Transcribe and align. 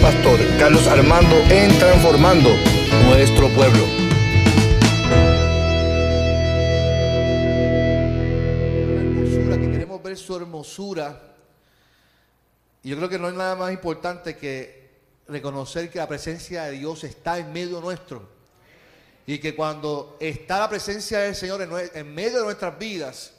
pastor 0.00 0.38
Carlos 0.58 0.86
Armando 0.86 1.36
en 1.50 1.78
Transformando 1.78 2.50
Nuestro 3.06 3.48
Pueblo. 3.50 3.84
que 9.60 9.70
queremos 9.70 10.02
ver 10.02 10.16
su 10.16 10.36
hermosura. 10.36 11.36
Y 12.82 12.90
yo 12.90 12.96
creo 12.96 13.08
que 13.08 13.18
no 13.18 13.28
hay 13.28 13.36
nada 13.36 13.56
más 13.56 13.72
importante 13.72 14.36
que 14.36 14.90
reconocer 15.28 15.90
que 15.90 15.98
la 15.98 16.08
presencia 16.08 16.64
de 16.64 16.72
Dios 16.72 17.04
está 17.04 17.38
en 17.38 17.52
medio 17.52 17.80
nuestro. 17.80 18.28
Y 19.26 19.38
que 19.38 19.54
cuando 19.54 20.16
está 20.20 20.58
la 20.58 20.68
presencia 20.68 21.20
del 21.20 21.34
Señor 21.34 21.62
en, 21.62 22.14
medio 22.14 22.38
de 22.38 22.44
nuestras 22.44 22.78
vidas, 22.78 23.32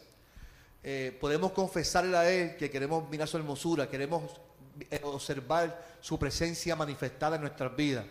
eh, 0.84 1.16
podemos 1.20 1.52
confesarle 1.52 2.18
a 2.18 2.30
Él 2.30 2.58
que 2.58 2.70
queremos 2.70 3.10
mirar 3.10 3.28
su 3.28 3.38
hermosura, 3.38 3.90
queremos 3.90 4.24
observar 5.04 5.98
su 6.02 6.18
presencia 6.18 6.76
manifestada 6.76 7.36
en 7.36 7.42
nuestras 7.42 7.76
vidas. 7.76 8.06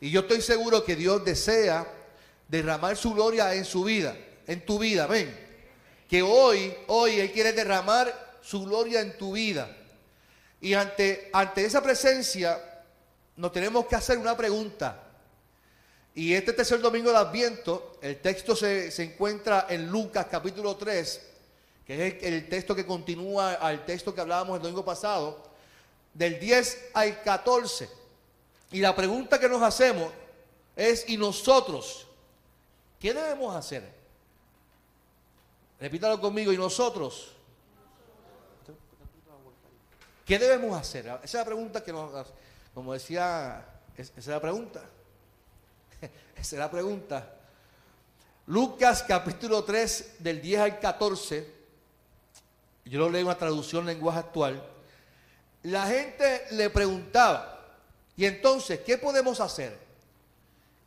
Y 0.00 0.10
yo 0.10 0.20
estoy 0.20 0.40
seguro 0.42 0.84
que 0.84 0.96
Dios 0.96 1.24
desea 1.24 1.86
derramar 2.46 2.96
su 2.96 3.12
gloria 3.14 3.54
en 3.54 3.64
su 3.64 3.84
vida, 3.84 4.16
en 4.46 4.64
tu 4.64 4.78
vida, 4.78 5.04
amén. 5.04 5.46
Que 6.08 6.22
hoy, 6.22 6.74
hoy 6.86 7.20
Él 7.20 7.32
quiere 7.32 7.52
derramar 7.52 8.38
su 8.42 8.64
gloria 8.64 9.00
en 9.00 9.16
tu 9.18 9.32
vida. 9.32 9.76
Y 10.60 10.74
ante, 10.74 11.28
ante 11.32 11.64
esa 11.64 11.82
presencia 11.82 12.58
nos 13.36 13.52
tenemos 13.52 13.86
que 13.86 13.96
hacer 13.96 14.18
una 14.18 14.36
pregunta. 14.36 15.04
Y 16.14 16.34
este 16.34 16.52
tercer 16.52 16.80
domingo 16.80 17.10
de 17.10 17.18
Adviento, 17.18 17.98
el 18.02 18.20
texto 18.20 18.56
se, 18.56 18.90
se 18.90 19.04
encuentra 19.04 19.66
en 19.68 19.88
Lucas 19.88 20.26
capítulo 20.30 20.76
3, 20.76 21.20
que 21.86 22.06
es 22.06 22.22
el 22.22 22.48
texto 22.48 22.74
que 22.74 22.86
continúa 22.86 23.54
al 23.54 23.84
texto 23.84 24.14
que 24.14 24.20
hablábamos 24.20 24.56
el 24.56 24.62
domingo 24.62 24.84
pasado, 24.84 25.48
del 26.18 26.38
10 26.40 26.90
al 26.94 27.22
14. 27.22 27.88
Y 28.72 28.80
la 28.80 28.94
pregunta 28.94 29.38
que 29.38 29.48
nos 29.48 29.62
hacemos 29.62 30.12
es, 30.76 31.08
¿y 31.08 31.16
nosotros? 31.16 32.06
¿Qué 32.98 33.14
debemos 33.14 33.54
hacer? 33.54 33.88
Repítalo 35.80 36.20
conmigo, 36.20 36.52
¿y 36.52 36.58
nosotros? 36.58 37.32
¿Qué 40.26 40.38
debemos 40.38 40.78
hacer? 40.78 41.06
Esa 41.06 41.18
es 41.24 41.34
la 41.34 41.44
pregunta 41.44 41.82
que 41.82 41.92
nos, 41.92 42.26
como 42.74 42.92
decía, 42.92 43.64
es- 43.96 44.08
esa 44.10 44.18
es 44.18 44.26
la 44.26 44.40
pregunta. 44.40 44.82
Esa 46.36 46.54
es 46.56 46.58
la 46.60 46.70
pregunta. 46.70 47.34
Lucas 48.46 49.02
capítulo 49.02 49.64
3 49.64 50.16
del 50.20 50.40
10 50.40 50.60
al 50.60 50.78
14, 50.80 51.52
yo 52.84 52.98
lo 53.00 53.08
leo 53.10 53.20
en 53.22 53.26
una 53.26 53.36
traducción 53.38 53.84
lenguaje 53.86 54.20
actual, 54.20 54.62
la 55.62 55.86
gente 55.86 56.46
le 56.52 56.70
preguntaba, 56.70 57.58
y 58.16 58.24
entonces, 58.26 58.80
¿qué 58.80 58.98
podemos 58.98 59.40
hacer? 59.40 59.78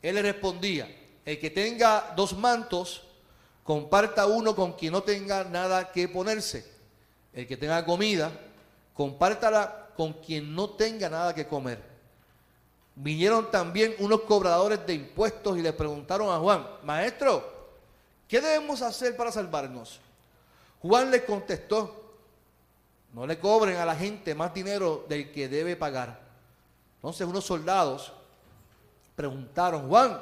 Él 0.02 0.16
le 0.16 0.22
respondía, 0.22 0.88
el 1.26 1.40
que 1.40 1.50
tenga 1.50 2.14
dos 2.16 2.38
mantos, 2.38 3.04
comparta 3.64 4.26
uno 4.26 4.56
con 4.56 4.74
quien 4.74 4.94
no 4.94 5.04
tenga 5.04 5.44
nada 5.44 5.92
que 5.92 6.08
ponerse. 6.08 6.70
El 7.34 7.48
que 7.48 7.56
tenga 7.56 7.86
comida, 7.86 8.32
compártala 8.94 9.90
con 9.96 10.14
quien 10.14 10.54
no 10.54 10.72
tenga 10.72 11.10
nada 11.10 11.34
que 11.34 11.48
comer. 11.48 11.82
Vinieron 12.96 13.50
también 13.50 13.96
unos 14.00 14.22
cobradores 14.22 14.86
de 14.86 14.96
impuestos 14.96 15.58
y 15.58 15.62
le 15.62 15.72
preguntaron 15.72 16.30
a 16.30 16.40
Juan, 16.40 16.68
maestro, 16.84 17.70
¿qué 18.28 18.42
debemos 18.42 18.82
hacer 18.82 19.16
para 19.16 19.32
salvarnos? 19.32 20.00
Juan 20.82 21.10
les 21.12 21.22
contestó, 21.22 22.01
no 23.14 23.28
le 23.28 23.40
cobren 23.40 23.78
a 23.78 23.86
la 23.86 23.96
gente 23.96 24.34
más 24.36 24.54
dinero 24.54 25.06
del 25.08 25.32
que 25.32 25.50
debe 25.50 25.76
pagar. 25.76 26.20
Entonces 26.96 27.28
unos 27.28 27.46
soldados 27.46 28.14
preguntaron, 29.16 29.88
Juan, 29.90 30.22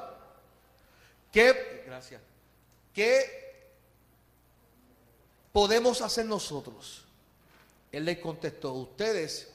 ¿qué, 1.32 1.84
gracias, 1.86 2.22
qué 2.94 3.66
podemos 5.52 6.02
hacer 6.02 6.26
nosotros? 6.26 7.04
Él 7.92 8.06
les 8.06 8.20
contestó, 8.20 8.74
ustedes 8.74 9.52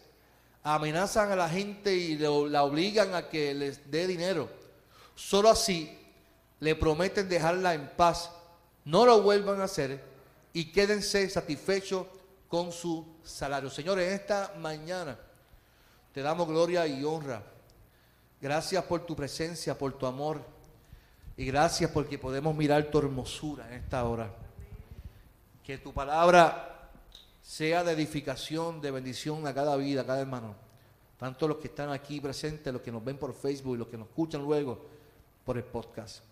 amenazan 0.63 1.33
a 1.33 1.37
la 1.37 1.49
gente 1.49 1.95
y 1.95 2.17
la 2.17 2.63
obligan 2.65 3.15
a 3.15 3.29
que 3.29 3.55
les 3.55 3.91
dé 3.91 4.07
dinero. 4.07 4.49
Solo 5.15 5.51
así 5.51 5.99
le 6.61 6.75
prometen 6.75 7.29
dejarla 7.29 7.75
en 7.75 7.89
paz. 7.89 8.31
No 8.85 9.07
lo 9.07 9.23
vuelvan 9.23 9.61
a 9.61 9.65
hacer 9.65 10.03
y 10.53 10.73
quédense 10.73 11.29
satisfechos 11.29 12.07
con 12.49 12.73
su 12.73 13.14
salario. 13.25 13.71
Señores, 13.71 14.13
esta 14.13 14.55
mañana 14.59 15.19
te 16.13 16.23
damos 16.23 16.47
gloria 16.47 16.87
y 16.87 17.03
honra. 17.05 17.43
Gracias 18.41 18.85
por 18.85 19.05
tu 19.07 19.17
presencia, 19.17 19.77
por 19.77 19.97
tu 19.99 20.07
amor. 20.07 20.41
Y 21.37 21.47
gracias 21.47 21.91
porque 21.91 22.19
podemos 22.19 22.55
mirar 22.55 22.85
tu 22.85 22.99
hermosura 22.99 23.67
en 23.69 23.83
esta 23.83 24.05
hora. 24.05 24.31
Que 25.65 25.79
tu 25.79 25.93
palabra 25.93 26.91
sea 27.43 27.83
de 27.83 27.93
edificación, 27.93 28.81
de 28.81 28.91
bendición 28.91 29.47
a 29.47 29.55
cada 29.55 29.77
vida, 29.77 30.03
a 30.03 30.07
cada 30.07 30.21
hermano. 30.21 30.55
Tanto 31.19 31.49
los 31.49 31.57
que 31.57 31.69
están 31.69 31.91
aquí 31.91 32.21
presentes, 32.21 32.73
los 32.73 32.83
que 32.83 32.93
nos 32.93 33.05
ven 33.05 33.17
por 33.17 33.35
Facebook 33.35 33.75
y 33.75 33.79
los 33.79 33.89
que 33.89 33.97
nos 33.97 34.09
escuchan 34.09 34.43
luego 34.43 34.85
por 35.45 35.57
el 35.57 35.65
podcast. 35.65 36.23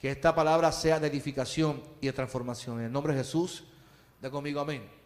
Que 0.00 0.10
esta 0.10 0.34
palabra 0.34 0.72
sea 0.72 1.00
de 1.00 1.06
edificación 1.06 1.82
y 2.00 2.06
de 2.06 2.12
transformación. 2.12 2.80
En 2.80 2.86
el 2.86 2.92
nombre 2.92 3.14
de 3.14 3.20
Jesús, 3.20 3.64
de 4.20 4.30
conmigo 4.30 4.60
amén. 4.60 5.05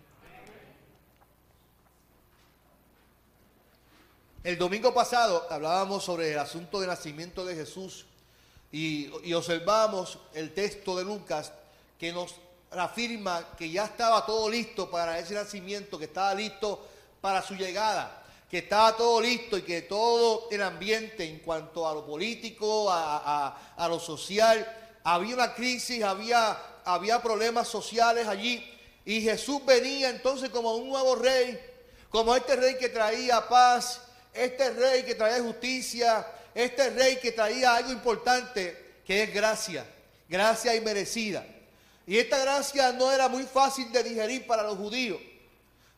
El 4.42 4.56
domingo 4.56 4.94
pasado 4.94 5.46
hablábamos 5.50 6.02
sobre 6.02 6.32
el 6.32 6.38
asunto 6.38 6.80
del 6.80 6.88
nacimiento 6.88 7.44
de 7.44 7.54
Jesús 7.54 8.06
y, 8.72 9.10
y 9.22 9.34
observamos 9.34 10.18
el 10.32 10.54
texto 10.54 10.96
de 10.96 11.04
Lucas 11.04 11.52
que 11.98 12.10
nos 12.10 12.36
afirma 12.70 13.54
que 13.58 13.70
ya 13.70 13.84
estaba 13.84 14.24
todo 14.24 14.48
listo 14.48 14.90
para 14.90 15.18
ese 15.18 15.34
nacimiento, 15.34 15.98
que 15.98 16.06
estaba 16.06 16.34
listo 16.34 16.82
para 17.20 17.42
su 17.42 17.54
llegada, 17.54 18.22
que 18.50 18.58
estaba 18.58 18.96
todo 18.96 19.20
listo 19.20 19.58
y 19.58 19.62
que 19.62 19.82
todo 19.82 20.48
el 20.50 20.62
ambiente 20.62 21.28
en 21.28 21.40
cuanto 21.40 21.86
a 21.86 21.92
lo 21.92 22.06
político, 22.06 22.88
a, 22.90 23.86
lo 23.90 24.00
social, 24.00 24.66
había 25.04 25.34
una 25.34 25.52
crisis, 25.52 26.02
había 26.02 27.22
problemas 27.22 27.68
sociales 27.68 28.26
allí 28.26 28.66
y 29.04 29.20
Jesús 29.20 29.62
venía 29.66 30.08
entonces 30.08 30.48
como 30.48 30.76
un 30.76 30.88
nuevo 30.88 31.14
rey, 31.14 31.60
como 32.08 32.34
este 32.34 32.56
rey 32.56 32.78
que 32.78 32.88
traía 32.88 33.46
paz, 33.46 34.06
este 34.32 34.70
rey 34.70 35.02
que 35.02 35.14
traía 35.14 35.42
justicia, 35.42 36.26
este 36.54 36.90
rey 36.90 37.16
que 37.16 37.32
traía 37.32 37.74
algo 37.76 37.90
importante, 37.92 39.00
que 39.04 39.24
es 39.24 39.34
gracia, 39.34 39.84
gracia 40.28 40.74
inmerecida. 40.74 41.44
Y 42.06 42.18
esta 42.18 42.38
gracia 42.38 42.92
no 42.92 43.12
era 43.12 43.28
muy 43.28 43.44
fácil 43.44 43.90
de 43.92 44.02
digerir 44.02 44.46
para 44.46 44.62
los 44.62 44.76
judíos, 44.76 45.20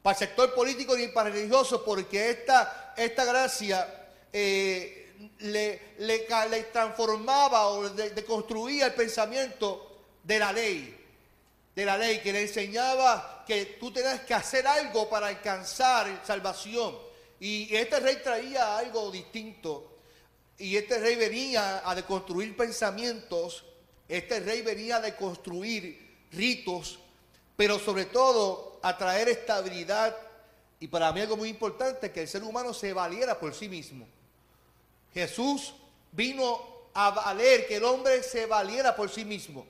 para 0.03 0.15
el 0.15 0.19
sector 0.19 0.54
político 0.54 0.97
ni 0.97 1.09
para 1.09 1.28
el 1.28 1.34
religioso, 1.34 1.84
porque 1.84 2.31
esta, 2.31 2.94
esta 2.97 3.25
gracia 3.25 4.09
eh, 4.32 5.14
le, 5.38 5.81
le 5.99 6.26
le 6.50 6.62
transformaba 6.64 7.69
o 7.69 7.88
de- 7.88 8.10
deconstruía 8.10 8.87
el 8.87 8.94
pensamiento 8.94 10.00
de 10.22 10.38
la 10.38 10.53
ley 10.53 10.99
de 11.75 11.87
la 11.87 11.97
ley 11.97 12.19
que 12.20 12.34
le 12.34 12.43
enseñaba 12.43 13.44
que 13.47 13.64
tú 13.81 13.91
tenías 13.91 14.20
que 14.20 14.34
hacer 14.34 14.66
algo 14.66 15.09
para 15.09 15.28
alcanzar 15.28 16.20
salvación. 16.22 16.94
Y 17.42 17.75
este 17.75 17.98
rey 17.98 18.20
traía 18.22 18.78
algo 18.78 19.10
distinto. 19.10 19.98
Y 20.58 20.76
este 20.76 21.00
rey 21.00 21.16
venía 21.16 21.82
a 21.84 21.92
deconstruir 21.92 22.56
pensamientos. 22.56 23.64
Este 24.08 24.38
rey 24.38 24.62
venía 24.62 24.99
a 24.99 25.00
deconstruir 25.00 26.26
ritos. 26.31 27.00
Pero 27.56 27.81
sobre 27.81 28.05
todo 28.05 28.78
a 28.81 28.96
traer 28.96 29.28
estabilidad. 29.28 30.16
Y 30.78 30.87
para 30.87 31.12
mí 31.12 31.20
algo 31.20 31.37
muy 31.37 31.49
importante, 31.49 32.12
que 32.12 32.20
el 32.22 32.28
ser 32.28 32.44
humano 32.44 32.72
se 32.72 32.93
valiera 32.93 33.40
por 33.40 33.52
sí 33.55 33.69
mismo. 33.69 34.06
Jesús 35.12 35.75
vino 36.12 36.61
a 36.94 37.11
valer 37.11 37.66
que 37.66 37.76
el 37.76 37.84
hombre 37.84 38.22
se 38.22 38.46
valiera 38.46 38.94
por 38.94 39.11
sí 39.11 39.25
mismo, 39.25 39.66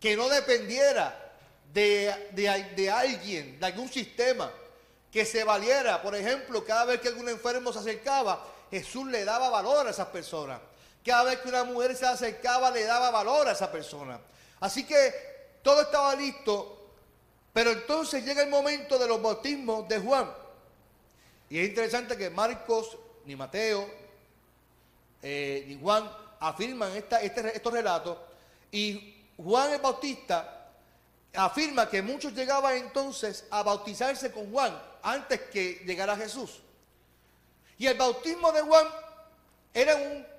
que 0.00 0.16
no 0.16 0.28
dependiera 0.28 1.32
de, 1.72 2.14
de- 2.32 2.64
de 2.76 2.90
alguien, 2.90 3.58
de 3.58 3.66
algún 3.66 3.88
sistema, 3.88 4.52
que 5.12 5.24
se 5.24 5.44
valiera. 5.44 6.02
Por 6.02 6.14
ejemplo, 6.14 6.64
cada 6.64 6.84
vez 6.84 7.00
que 7.00 7.08
algún 7.08 7.28
enfermo 7.28 7.72
se 7.72 7.78
acercaba, 7.78 8.44
Jesús 8.70 9.06
le 9.06 9.24
daba 9.24 9.48
valor 9.50 9.86
a 9.86 9.90
esas 9.90 10.08
personas. 10.08 10.60
Cada 11.04 11.24
vez 11.24 11.38
que 11.38 11.48
una 11.48 11.64
mujer 11.64 11.96
se 11.96 12.06
acercaba, 12.06 12.70
le 12.70 12.84
daba 12.84 13.10
valor 13.10 13.48
a 13.48 13.52
esa 13.52 13.72
persona. 13.72 14.20
Así 14.60 14.84
que 14.84 15.58
todo 15.62 15.82
estaba 15.82 16.14
listo, 16.14 16.90
pero 17.52 17.70
entonces 17.70 18.24
llega 18.24 18.42
el 18.42 18.50
momento 18.50 18.98
de 18.98 19.06
los 19.06 19.20
bautismos 19.22 19.88
de 19.88 19.98
Juan. 20.00 20.30
Y 21.48 21.58
es 21.60 21.68
interesante 21.68 22.16
que 22.16 22.28
Marcos, 22.28 22.98
ni 23.24 23.34
Mateo, 23.36 23.88
eh, 25.22 25.64
ni 25.66 25.80
Juan 25.80 26.10
afirman 26.40 26.94
esta- 26.96 27.22
este- 27.22 27.56
estos 27.56 27.72
relatos. 27.72 28.18
Y 28.70 29.24
Juan 29.36 29.72
el 29.72 29.80
Bautista 29.80 30.57
afirma 31.34 31.88
que 31.88 32.02
muchos 32.02 32.32
llegaban 32.32 32.76
entonces 32.76 33.44
a 33.50 33.62
bautizarse 33.62 34.32
con 34.32 34.50
Juan 34.50 34.76
antes 35.02 35.40
que 35.52 35.82
llegara 35.86 36.16
Jesús. 36.16 36.60
Y 37.78 37.86
el 37.86 37.96
bautismo 37.96 38.50
de 38.52 38.62
Juan 38.62 38.86
era 39.72 39.96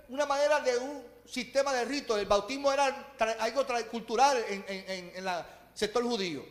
una 0.10 0.26
manera 0.26 0.60
de 0.60 0.78
un 0.78 1.04
sistema 1.26 1.74
de 1.74 1.86
rito. 1.86 2.18
El 2.18 2.26
bautismo 2.26 2.72
era 2.72 3.14
algo 3.40 3.66
cultural 3.90 4.44
en, 4.50 5.12
el 5.16 5.30
sector 5.74 6.04
judío. 6.04 6.44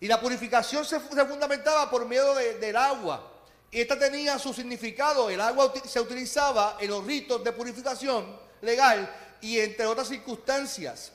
Y 0.00 0.08
la 0.08 0.20
purificación 0.20 0.84
se, 0.84 1.00
fundamentaba 1.00 1.90
por 1.90 2.06
medio 2.06 2.34
del 2.34 2.76
agua. 2.76 3.32
Y 3.70 3.80
esta 3.80 3.98
tenía 3.98 4.38
su 4.38 4.54
significado. 4.54 5.28
El 5.28 5.40
agua 5.40 5.72
se 5.84 6.00
utilizaba 6.00 6.78
en 6.80 6.90
los 6.90 7.04
ritos 7.04 7.42
de 7.42 7.52
purificación 7.52 8.38
legal 8.62 9.14
y 9.40 9.58
entre 9.58 9.86
otras 9.86 10.08
circunstancias. 10.08 11.12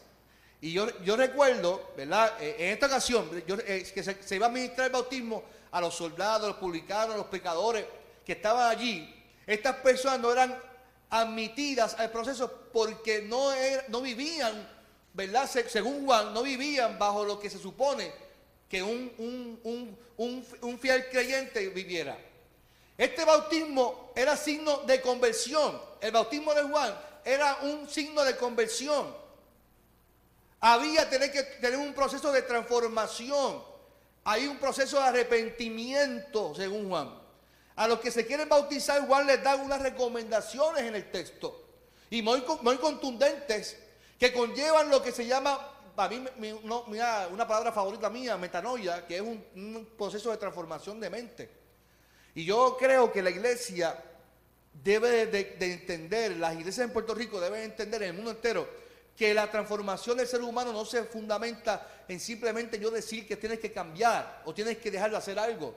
Y 0.61 0.73
yo, 0.73 0.87
yo 1.01 1.17
recuerdo, 1.17 1.91
¿verdad? 1.97 2.33
Eh, 2.39 2.55
en 2.59 2.73
esta 2.73 2.85
ocasión, 2.85 3.27
eh, 3.47 3.91
que 3.93 4.03
se, 4.03 4.35
iba 4.35 4.45
a 4.45 4.49
administrar 4.49 4.87
el 4.87 4.93
bautismo 4.93 5.43
a 5.71 5.81
los 5.81 5.95
soldados, 5.95 6.43
a 6.43 6.47
los 6.49 6.57
publicanos, 6.57 7.15
a 7.15 7.17
los 7.17 7.25
pecadores 7.25 7.83
que 8.23 8.33
estaban 8.33 8.69
allí. 8.69 9.11
Estas 9.47 9.77
personas 9.77 10.19
no 10.19 10.31
eran 10.31 10.55
admitidas 11.09 11.95
al 11.99 12.11
proceso 12.11 12.69
porque 12.71 13.23
no, 13.23 13.51
no 13.87 14.01
vivían, 14.01 14.69
¿verdad? 15.13 15.49
según 15.67 16.05
Juan, 16.05 16.31
no 16.31 16.43
vivían 16.43 16.99
bajo 16.99 17.25
lo 17.25 17.39
que 17.39 17.49
se 17.49 17.57
supone 17.57 18.11
que 18.69 18.83
un, 18.83 19.59
un 20.17 20.79
fiel 20.79 21.09
creyente 21.09 21.69
viviera. 21.69 22.17
Este 22.97 23.25
bautismo 23.25 24.11
era 24.15 24.37
signo 24.37 24.77
de 24.85 25.01
conversión. 25.01 25.81
El 25.99 26.11
bautismo 26.11 26.53
de 26.53 26.61
Juan 26.61 26.95
era 27.25 27.57
un 27.63 27.89
signo 27.89 28.23
de 28.23 28.37
conversión. 28.37 29.20
Había 30.61 31.09
tener 31.09 31.31
que 31.31 31.43
tener 31.43 31.77
un 31.77 31.93
proceso 31.93 32.31
de 32.31 32.43
transformación. 32.43 33.63
Hay 34.23 34.47
un 34.47 34.57
proceso 34.57 34.97
de 34.97 35.03
arrepentimiento, 35.03 36.53
según 36.55 36.87
Juan. 36.87 37.19
A 37.75 37.87
los 37.87 37.99
que 37.99 38.11
se 38.11 38.25
quieren 38.25 38.47
bautizar, 38.47 39.05
Juan 39.07 39.25
les 39.25 39.43
da 39.43 39.55
unas 39.55 39.81
recomendaciones 39.81 40.83
en 40.83 40.95
el 40.95 41.11
texto. 41.11 41.67
Y 42.09 42.21
muy, 42.21 42.43
muy 42.61 42.77
contundentes, 42.77 43.77
que 44.19 44.31
conllevan 44.31 44.89
lo 44.89 45.01
que 45.01 45.11
se 45.11 45.25
llama, 45.25 45.59
para 45.95 46.09
mí, 46.09 46.23
una 46.63 47.47
palabra 47.47 47.71
favorita 47.71 48.09
mía, 48.09 48.37
metanoia, 48.37 49.07
que 49.07 49.15
es 49.15 49.21
un 49.21 49.89
proceso 49.97 50.29
de 50.29 50.37
transformación 50.37 50.99
de 50.99 51.09
mente. 51.09 51.61
Y 52.35 52.45
yo 52.45 52.77
creo 52.79 53.11
que 53.11 53.21
la 53.21 53.29
iglesia 53.29 54.01
debe 54.73 55.25
de, 55.27 55.57
entender, 55.59 56.37
las 56.37 56.53
iglesias 56.53 56.85
en 56.85 56.93
Puerto 56.93 57.13
Rico 57.13 57.39
deben 57.39 57.61
entender 57.61 58.03
en 58.03 58.09
el 58.09 58.15
mundo 58.15 58.31
entero, 58.31 58.67
que 59.21 59.35
la 59.35 59.51
transformación 59.51 60.17
del 60.17 60.25
ser 60.25 60.41
humano 60.41 60.73
no 60.73 60.83
se 60.83 61.03
fundamenta 61.03 61.87
en 62.07 62.19
simplemente 62.19 62.79
yo 62.79 62.89
decir 62.89 63.27
que 63.27 63.37
tienes 63.37 63.59
que 63.59 63.71
cambiar 63.71 64.41
o 64.45 64.51
tienes 64.51 64.79
que 64.79 64.89
dejar 64.89 65.11
de 65.11 65.17
hacer 65.17 65.37
algo. 65.37 65.75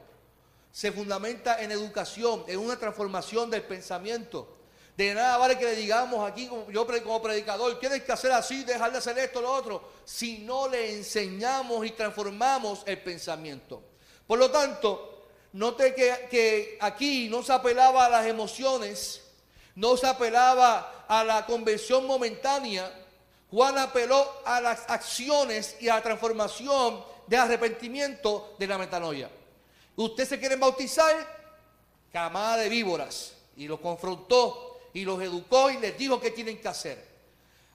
Se 0.73 0.91
fundamenta 0.91 1.61
en 1.61 1.71
educación, 1.71 2.45
en 2.49 2.59
una 2.59 2.79
transformación 2.79 3.51
del 3.51 3.61
pensamiento. 3.65 4.57
De 4.97 5.13
nada 5.13 5.37
vale 5.37 5.59
que 5.59 5.67
le 5.67 5.77
digamos 5.77 6.27
aquí, 6.27 6.49
yo 6.71 6.87
como 7.03 7.21
predicador, 7.21 7.79
tienes 7.79 8.03
que 8.03 8.13
hacer 8.13 8.33
así, 8.33 8.65
dejar 8.65 8.93
de 8.93 8.97
hacer 8.97 9.19
esto, 9.19 9.43
lo 9.43 9.53
otro, 9.53 9.91
si 10.07 10.39
no 10.39 10.67
le 10.67 10.95
enseñamos 10.95 11.85
y 11.85 11.91
transformamos 11.91 12.83
el 12.87 13.03
pensamiento. 13.03 13.83
Por 14.27 14.39
lo 14.39 14.51
tanto, 14.51 15.27
Note 15.53 15.95
que, 15.95 16.79
aquí 16.81 17.29
no 17.29 17.43
se 17.43 17.53
apelaba 17.53 18.07
a 18.07 18.09
las 18.09 18.25
emociones, 18.25 19.21
no 19.75 19.99
se 19.99 20.07
apelaba 20.07 21.05
a 21.07 21.23
la 21.25 21.45
convención 21.45 22.07
momentánea. 22.07 23.04
Juan 23.55 23.79
apeló 23.79 24.43
a 24.45 24.61
las 24.61 24.81
acciones 24.89 25.77
y 25.79 25.89
a 25.89 25.95
la 25.95 26.03
transformación 26.03 27.05
de 27.29 27.37
arrepentimiento 27.37 28.57
de 28.59 28.67
la 28.67 28.77
metanoia. 28.77 29.31
Usted 29.95 30.27
se 30.27 30.41
quiere 30.41 30.57
bautizar, 30.57 31.15
camada 32.13 32.57
de 32.57 32.69
víboras, 32.69 33.33
y 33.57 33.69
los 33.69 33.79
confrontó 33.79 34.81
y 34.93 35.05
los 35.05 35.23
educó 35.23 35.71
y 35.71 35.79
les 35.79 35.97
dijo 35.97 36.21
qué 36.21 36.33
tienen 36.33 36.61
que 36.61 36.67
hacer. 36.67 37.07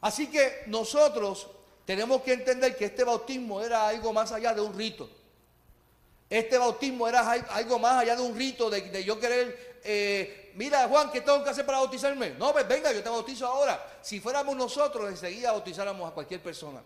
Así 0.01 0.27
que 0.27 0.63
nosotros 0.67 1.47
tenemos 1.85 2.23
que 2.23 2.33
entender 2.33 2.75
que 2.75 2.83
este 2.83 3.05
bautismo 3.05 3.61
era 3.61 3.87
algo 3.87 4.11
más 4.11 4.33
allá 4.33 4.53
de 4.53 4.59
un 4.59 4.77
rito. 4.77 5.09
Este 6.29 6.57
bautismo 6.57 7.07
era 7.07 7.31
algo 7.31 7.79
más 7.79 8.01
allá 8.01 8.17
de 8.17 8.21
un 8.21 8.37
rito 8.37 8.69
de, 8.69 9.01
yo 9.05 9.17
querer, 9.17 9.68
eh, 9.83 10.51
mira 10.55 10.87
Juan, 10.87 11.11
¿qué 11.11 11.21
tengo 11.21 11.43
que 11.43 11.49
hacer 11.49 11.65
para 11.65 11.79
bautizarme? 11.79 12.31
No, 12.31 12.51
pues 12.51 12.67
venga, 12.67 12.91
yo 12.91 13.03
te 13.03 13.09
bautizo 13.09 13.47
ahora. 13.47 13.99
Si 14.01 14.19
fuéramos 14.19 14.55
nosotros, 14.55 15.09
enseguida 15.09 15.51
bautizáramos 15.51 16.09
a 16.09 16.13
cualquier 16.13 16.41
persona. 16.41 16.81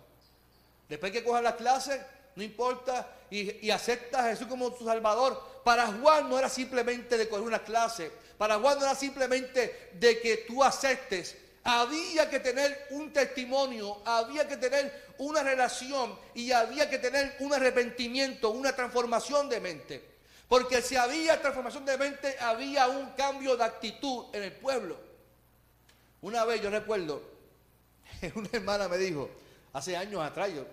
Después 0.87 1.11
que 1.11 1.23
cojas 1.23 1.43
las 1.43 1.55
clases, 1.55 2.01
no 2.35 2.43
importa, 2.43 3.07
y, 3.29 3.65
y 3.65 3.71
aceptas 3.71 4.21
a 4.21 4.29
Jesús 4.29 4.47
como 4.47 4.71
tu 4.73 4.85
Salvador. 4.85 5.61
Para 5.63 5.87
Juan 5.87 6.29
no 6.29 6.37
era 6.37 6.49
simplemente 6.49 7.17
de 7.17 7.29
coger 7.29 7.45
una 7.45 7.63
clase, 7.63 8.11
para 8.37 8.59
Juan 8.59 8.79
no 8.79 8.85
era 8.85 8.95
simplemente 8.95 9.91
de 9.93 10.19
que 10.19 10.37
tú 10.47 10.63
aceptes 10.63 11.37
había 11.63 12.29
que 12.29 12.39
tener 12.39 12.87
un 12.91 13.13
testimonio, 13.13 14.01
había 14.05 14.47
que 14.47 14.57
tener 14.57 15.13
una 15.17 15.43
relación 15.43 16.17
y 16.33 16.51
había 16.51 16.89
que 16.89 16.99
tener 16.99 17.37
un 17.39 17.53
arrepentimiento, 17.53 18.49
una 18.49 18.75
transformación 18.75 19.47
de 19.47 19.59
mente. 19.59 20.12
Porque 20.47 20.81
si 20.81 20.95
había 20.95 21.41
transformación 21.41 21.85
de 21.85 21.97
mente, 21.97 22.37
había 22.39 22.87
un 22.87 23.11
cambio 23.11 23.55
de 23.55 23.63
actitud 23.63 24.25
en 24.33 24.43
el 24.43 24.51
pueblo. 24.53 24.97
Una 26.21 26.45
vez 26.45 26.61
yo 26.61 26.69
recuerdo, 26.69 27.21
una 28.35 28.49
hermana 28.51 28.87
me 28.87 28.97
dijo, 28.97 29.29
hace 29.73 29.97
años 29.97 30.21
atrás, 30.21 30.51
yo, 30.53 30.65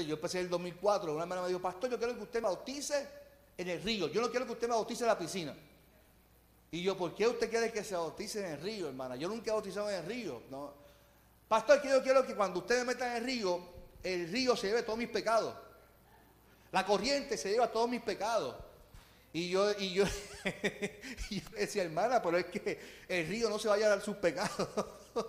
yo 0.00 0.14
empecé 0.14 0.38
en 0.38 0.44
el 0.44 0.50
2004, 0.50 1.12
una 1.12 1.22
hermana 1.22 1.42
me 1.42 1.48
dijo, 1.48 1.60
pastor, 1.60 1.90
yo 1.90 1.98
quiero 1.98 2.14
que 2.16 2.22
usted 2.22 2.40
me 2.40 2.48
bautice 2.48 3.08
en 3.56 3.68
el 3.68 3.82
río, 3.82 4.08
yo 4.08 4.20
no 4.20 4.30
quiero 4.30 4.46
que 4.46 4.52
usted 4.52 4.68
me 4.68 4.74
bautice 4.74 5.04
en 5.04 5.08
la 5.08 5.18
piscina. 5.18 5.54
Y 6.70 6.82
yo, 6.82 6.96
¿por 6.96 7.14
qué 7.14 7.28
usted 7.28 7.50
quiere 7.50 7.70
que 7.70 7.84
se 7.84 7.94
bautice 7.94 8.40
en 8.40 8.52
el 8.52 8.60
río, 8.60 8.88
hermana? 8.88 9.16
Yo 9.16 9.28
nunca 9.28 9.50
he 9.50 9.52
bautizado 9.52 9.90
en 9.90 9.96
el 9.96 10.06
río. 10.06 10.42
Pastor, 11.46 11.82
yo 11.82 12.02
quiero 12.02 12.26
que 12.26 12.34
cuando 12.34 12.60
usted 12.60 12.78
me 12.78 12.84
meta 12.86 13.10
en 13.10 13.22
el 13.22 13.24
río, 13.24 13.60
el 14.02 14.30
río 14.32 14.56
se 14.56 14.68
lleve 14.68 14.82
todos 14.82 14.98
mis 14.98 15.08
pecados. 15.08 15.54
La 16.70 16.86
corriente 16.86 17.36
se 17.36 17.50
lleva 17.50 17.70
todos 17.70 17.90
mis 17.90 18.00
pecados. 18.00 18.56
Y 19.32 19.48
yo, 19.48 19.72
y 19.78 19.94
yo, 19.94 20.04
decía, 21.56 21.84
hermana, 21.84 22.20
pero 22.20 22.38
es 22.38 22.46
que 22.46 22.78
el 23.08 23.26
río 23.26 23.48
no 23.48 23.58
se 23.58 23.68
va 23.68 23.74
a 23.74 23.78
llevar 23.78 24.02
sus 24.02 24.16
pecados. 24.16 24.68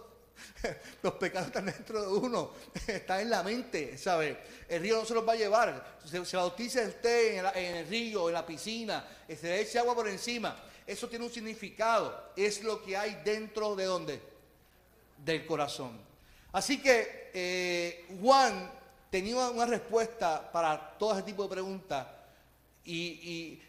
Los 1.01 1.13
pecados 1.13 1.47
están 1.47 1.67
dentro 1.67 2.01
de 2.01 2.07
uno, 2.07 2.51
están 2.87 3.21
en 3.21 3.29
la 3.29 3.43
mente, 3.43 3.97
¿sabe? 3.97 4.37
El 4.67 4.81
río 4.81 4.97
no 4.97 5.05
se 5.05 5.13
los 5.13 5.25
va 5.27 5.33
a 5.33 5.37
llevar. 5.37 5.99
Se, 6.03 6.25
se 6.25 6.35
bautice 6.35 6.85
usted 6.85 7.37
en, 7.37 7.45
en, 7.55 7.75
el 7.77 7.87
río, 7.87 8.27
en 8.27 8.33
la 8.33 8.45
piscina, 8.45 9.07
se 9.27 9.47
le 9.47 9.61
eche 9.61 9.79
agua 9.79 9.95
por 9.95 10.07
encima 10.09 10.57
eso 10.85 11.07
tiene 11.07 11.25
un 11.25 11.31
significado. 11.31 12.31
Es 12.35 12.63
lo 12.63 12.83
que 12.83 12.97
hay 12.97 13.21
dentro 13.23 13.75
de 13.75 13.85
dónde? 13.85 14.21
Del 15.17 15.45
corazón. 15.45 15.99
Así 16.51 16.81
que 16.81 17.31
eh, 17.33 18.05
Juan 18.21 18.71
tenía 19.09 19.49
una 19.49 19.65
respuesta 19.65 20.51
para 20.51 20.97
todo 20.97 21.13
ese 21.13 21.23
tipo 21.23 21.43
de 21.43 21.49
preguntas 21.49 22.07
y, 22.85 23.61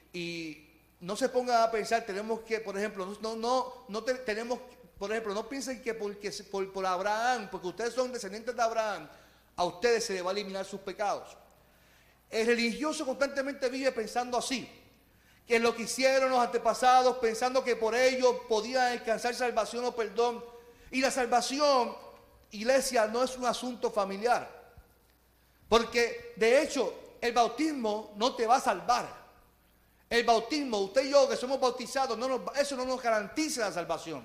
no 1.00 1.16
se 1.16 1.28
pongan 1.28 1.62
a 1.62 1.70
pensar, 1.70 2.04
tenemos 2.06 2.40
que, 2.40 2.60
por 2.60 2.78
ejemplo, 2.78 3.06
no, 3.20 3.36
no, 3.36 3.84
no 3.88 4.02
tenemos, 4.02 4.58
por 4.98 5.10
ejemplo, 5.10 5.34
no 5.34 5.48
piensen 5.48 5.82
que 5.82 5.94
porque, 5.94 6.30
por, 6.50 6.72
por 6.72 6.86
Abraham, 6.86 7.48
porque 7.50 7.68
ustedes 7.68 7.94
son 7.94 8.12
descendientes 8.12 8.54
de 8.54 8.62
Abraham, 8.62 9.08
a 9.56 9.64
ustedes 9.64 10.04
se 10.04 10.14
les 10.14 10.24
va 10.24 10.30
a 10.30 10.32
eliminar 10.32 10.64
sus 10.64 10.80
pecados. 10.80 11.36
El 12.30 12.46
religioso 12.46 13.04
constantemente 13.04 13.68
vive 13.68 13.92
pensando 13.92 14.38
así 14.38 14.68
que 15.46 15.58
lo 15.58 15.74
que 15.74 15.82
hicieron 15.82 16.30
los 16.30 16.38
antepasados 16.38 17.18
pensando 17.18 17.62
que 17.62 17.76
por 17.76 17.94
ello 17.94 18.46
podían 18.48 18.92
alcanzar 18.92 19.34
salvación 19.34 19.84
o 19.84 19.94
perdón. 19.94 20.42
Y 20.90 21.00
la 21.00 21.10
salvación, 21.10 21.94
iglesia, 22.50 23.06
no 23.06 23.22
es 23.22 23.36
un 23.36 23.44
asunto 23.44 23.90
familiar. 23.90 24.48
Porque 25.68 26.32
de 26.36 26.62
hecho 26.62 27.16
el 27.20 27.32
bautismo 27.32 28.14
no 28.16 28.34
te 28.34 28.46
va 28.46 28.56
a 28.56 28.60
salvar. 28.60 29.23
El 30.14 30.22
bautismo, 30.22 30.78
usted 30.78 31.06
y 31.06 31.10
yo 31.10 31.28
que 31.28 31.36
somos 31.36 31.58
bautizados, 31.58 32.16
eso 32.56 32.76
no 32.76 32.84
nos 32.84 33.02
garantiza 33.02 33.62
la 33.62 33.72
salvación. 33.72 34.24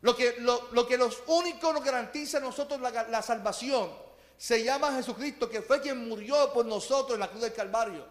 Lo 0.00 0.14
que, 0.14 0.36
lo, 0.38 0.86
que 0.86 0.96
los 0.96 1.24
únicos 1.26 1.74
nos 1.74 1.82
garantiza 1.82 2.38
a 2.38 2.40
nosotros 2.40 2.80
la, 2.80 3.20
salvación 3.20 3.90
se 4.38 4.62
llama 4.62 4.94
Jesucristo, 4.94 5.50
que 5.50 5.60
fue 5.60 5.80
quien 5.80 6.08
murió 6.08 6.52
por 6.52 6.66
nosotros 6.66 7.14
en 7.14 7.20
la 7.20 7.28
cruz 7.28 7.42
del 7.42 7.52
Calvario. 7.52 8.06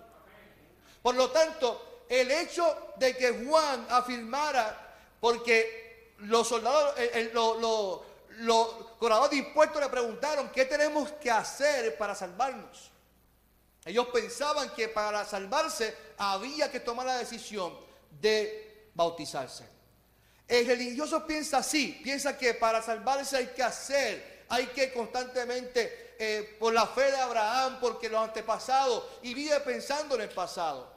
Por 1.01 1.15
lo 1.15 1.29
tanto, 1.29 2.03
el 2.09 2.29
hecho 2.29 2.91
de 2.97 3.15
que 3.15 3.45
Juan 3.45 3.87
afirmara, 3.89 4.97
porque 5.21 6.15
los 6.17 6.45
soldados, 6.45 6.93
los 8.31 8.67
cobradores 8.99 9.31
de 9.31 9.37
impuestos 9.37 9.81
le 9.81 9.87
preguntaron, 9.87 10.49
¿qué 10.49 10.65
tenemos 10.65 11.09
que 11.13 11.31
hacer 11.31 11.97
para 11.97 12.13
salvarnos? 12.13 12.91
Ellos 13.89 14.07
pensaban 14.13 14.69
que 14.75 14.87
para 14.87 15.25
salvarse 15.25 15.95
había 16.19 16.69
que 16.69 16.79
tomar 16.79 17.07
la 17.07 17.17
decisión 17.17 17.75
de 18.21 18.91
bautizarse. 18.93 19.67
El 20.47 20.67
religioso 20.67 21.25
piensa 21.25 21.57
así, 21.57 21.99
piensa 22.03 22.37
que 22.37 22.53
para 22.53 22.83
salvarse 22.83 23.37
hay 23.37 23.47
que 23.47 23.63
hacer, 23.63 24.45
hay 24.47 24.67
que 24.67 24.93
constantemente, 24.93 26.15
eh, 26.19 26.55
por 26.59 26.71
la 26.71 26.85
fe 26.85 27.09
de 27.11 27.17
Abraham, 27.17 27.79
porque 27.81 28.09
los 28.09 28.23
antepasados, 28.23 29.05
y 29.23 29.33
vive 29.33 29.59
pensando 29.61 30.13
en 30.13 30.21
el 30.21 30.29
pasado. 30.29 30.87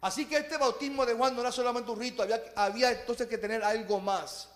Así 0.00 0.26
que 0.26 0.36
este 0.36 0.56
bautismo 0.56 1.04
de 1.04 1.14
Juan 1.14 1.34
no 1.34 1.40
era 1.40 1.50
solamente 1.50 1.90
un 1.90 1.98
rito, 1.98 2.22
había, 2.22 2.44
había 2.54 2.92
entonces 2.92 3.26
que 3.26 3.38
tener 3.38 3.64
algo 3.64 3.98
más. 3.98 4.48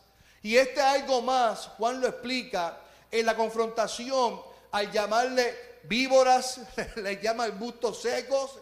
Y 0.43 0.57
este 0.57 0.81
algo 0.81 1.23
más, 1.23 1.67
Juan 1.77 2.01
lo 2.01 2.07
explica 2.07 2.79
en 3.11 3.27
la 3.27 3.35
confrontación 3.35 4.41
al 4.71 4.93
llamarle 4.93 5.74
víboras, 5.89 6.61
le 6.97 7.21
llama 7.21 7.49
bustos 7.49 8.03
secos. 8.03 8.59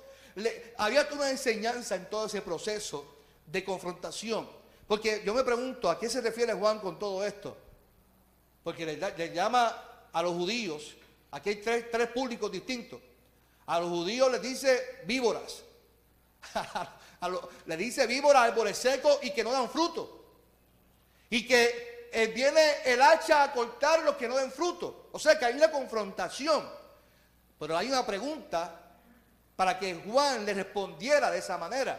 Había 0.79 1.09
una 1.13 1.31
enseñanza 1.31 1.95
en 1.97 2.09
todo 2.09 2.27
ese 2.27 2.43
proceso 2.43 3.17
de 3.47 3.65
confrontación. 3.65 4.49
Porque 4.87 5.23
yo 5.25 5.35
me 5.35 5.45
pregunto, 5.45 5.91
¿a 5.91 5.99
qué 5.99 6.09
se 6.09 6.21
refiere 6.21 6.53
Juan 6.53 6.79
con 6.79 6.99
todo 6.99 7.25
esto? 7.25 7.57
Porque 8.63 8.85
le, 8.85 9.33
llama 9.33 10.09
a 10.13 10.23
los 10.23 10.33
judíos, 10.35 10.95
aquí 11.31 11.51
hay 11.51 11.57
tres, 11.57 11.91
tres 11.91 12.09
públicos 12.09 12.51
distintos. 12.51 13.01
A 13.67 13.81
los 13.81 13.89
judíos 13.89 14.31
les 14.31 14.43
dice 14.43 15.01
víboras. 15.05 15.63
le 17.67 17.77
dice 17.77 18.07
víboras, 18.07 18.43
árboles 18.43 18.77
secos 18.77 19.19
y 19.23 19.31
que 19.31 19.45
no 19.45 19.53
dan 19.53 19.71
fruto. 19.71 20.25
Y 21.31 21.47
que 21.47 22.09
eh, 22.13 22.27
viene 22.27 22.83
el 22.85 23.01
hacha 23.01 23.45
a 23.45 23.53
cortar 23.53 24.03
los 24.03 24.17
que 24.17 24.29
no 24.29 24.37
den 24.37 24.53
fruto. 24.53 25.09
O 25.13 25.19
sea 25.19 25.39
que 25.39 25.47
hay 25.47 25.55
una 25.55 25.71
confrontación. 25.71 26.82
Pero 27.63 27.79
hay 27.79 27.87
una 27.87 28.05
pregunta 28.05 28.75
para 29.55 29.79
que 29.79 29.95
Juan 29.95 30.45
le 30.45 30.53
respondiera 30.53 31.31
de 31.31 31.39
esa 31.39 31.57
manera. 31.59 31.97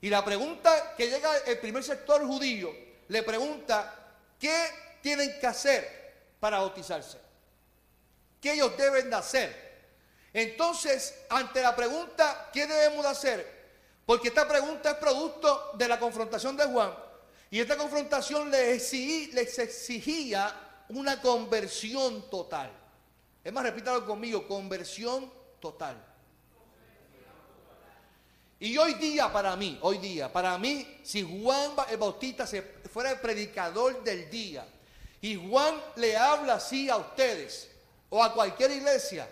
Y 0.00 0.08
la 0.08 0.24
pregunta 0.24 0.94
que 0.96 1.08
llega 1.08 1.36
el 1.38 1.58
primer 1.58 1.82
sector 1.82 2.24
judío, 2.24 2.70
le 3.08 3.24
pregunta, 3.24 3.92
¿qué 4.38 4.96
tienen 5.02 5.36
que 5.40 5.48
hacer 5.48 6.36
para 6.38 6.58
bautizarse? 6.58 7.18
¿Qué 8.40 8.52
ellos 8.52 8.76
deben 8.78 9.10
de 9.10 9.16
hacer? 9.16 9.80
Entonces, 10.32 11.22
ante 11.28 11.60
la 11.60 11.74
pregunta, 11.74 12.48
¿qué 12.52 12.68
debemos 12.68 13.02
de 13.02 13.10
hacer? 13.10 13.58
Porque 14.06 14.28
esta 14.28 14.46
pregunta 14.46 14.92
es 14.92 14.96
producto 14.98 15.72
de 15.74 15.88
la 15.88 15.98
confrontación 15.98 16.56
de 16.56 16.66
Juan. 16.66 16.94
Y 17.50 17.58
esta 17.58 17.76
confrontación 17.76 18.48
les 18.48 18.92
exigía, 19.58 20.54
una 20.90 21.20
conversión 21.20 22.30
total. 22.30 22.70
Es 23.48 23.54
más, 23.54 23.64
repítalo 23.64 24.04
conmigo, 24.04 24.46
conversión 24.46 25.32
total. 25.58 25.96
Y 28.60 28.76
hoy 28.76 28.92
día 28.92 29.32
para 29.32 29.56
mí, 29.56 29.78
hoy 29.80 29.96
día, 29.96 30.30
para 30.30 30.58
mí, 30.58 31.00
si 31.02 31.22
Juan 31.22 31.70
el 31.88 31.96
Bautista 31.96 32.46
fuera 32.92 33.12
el 33.12 33.20
predicador 33.20 34.04
del 34.04 34.28
día 34.28 34.66
y 35.22 35.34
Juan 35.48 35.80
le 35.96 36.14
habla 36.14 36.56
así 36.56 36.90
a 36.90 36.98
ustedes 36.98 37.70
o 38.10 38.22
a 38.22 38.34
cualquier 38.34 38.70
iglesia, 38.72 39.26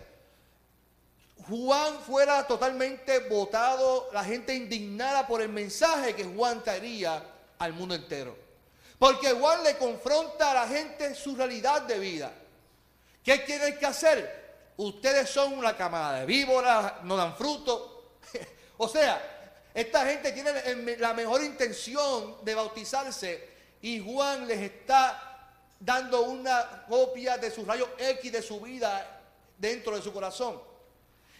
Juan 1.47 1.99
fuera 1.99 2.47
totalmente 2.47 3.19
votado, 3.29 4.09
la 4.13 4.23
gente 4.23 4.55
indignada 4.55 5.27
por 5.27 5.43
el 5.43 5.49
mensaje 5.49 6.15
que 6.15 6.23
Juan 6.23 6.63
traería 6.63 7.23
al 7.59 7.71
mundo 7.73 7.93
entero. 7.93 8.35
Porque 8.97 9.33
Juan 9.33 9.63
le 9.63 9.77
confronta 9.77 10.49
a 10.49 10.53
la 10.55 10.67
gente 10.67 11.13
su 11.13 11.35
realidad 11.35 11.83
de 11.83 11.99
vida. 11.99 12.33
¿Qué 13.27 13.39
tienen 13.39 13.77
que 13.77 13.85
hacer? 13.85 14.71
Ustedes 14.77 15.29
son 15.29 15.51
una 15.57 15.75
camada 15.75 16.21
de 16.21 16.25
víboras, 16.25 17.03
no 17.03 17.17
dan 17.17 17.35
fruto. 17.35 18.15
O 18.77 18.87
sea, 18.87 19.69
esta 19.73 20.05
gente 20.05 20.31
tiene 20.31 20.95
la 20.97 21.13
mejor 21.13 21.43
intención 21.43 22.37
de 22.45 22.55
bautizarse 22.55 23.49
y 23.81 23.99
Juan 23.99 24.47
les 24.47 24.59
está 24.59 25.49
dando 25.77 26.21
una 26.21 26.85
copia 26.87 27.37
de 27.37 27.51
su 27.51 27.65
rayo 27.65 27.89
X 27.97 28.31
de 28.31 28.41
su 28.41 28.61
vida 28.61 29.19
dentro 29.57 29.97
de 29.97 30.01
su 30.01 30.13
corazón. 30.13 30.61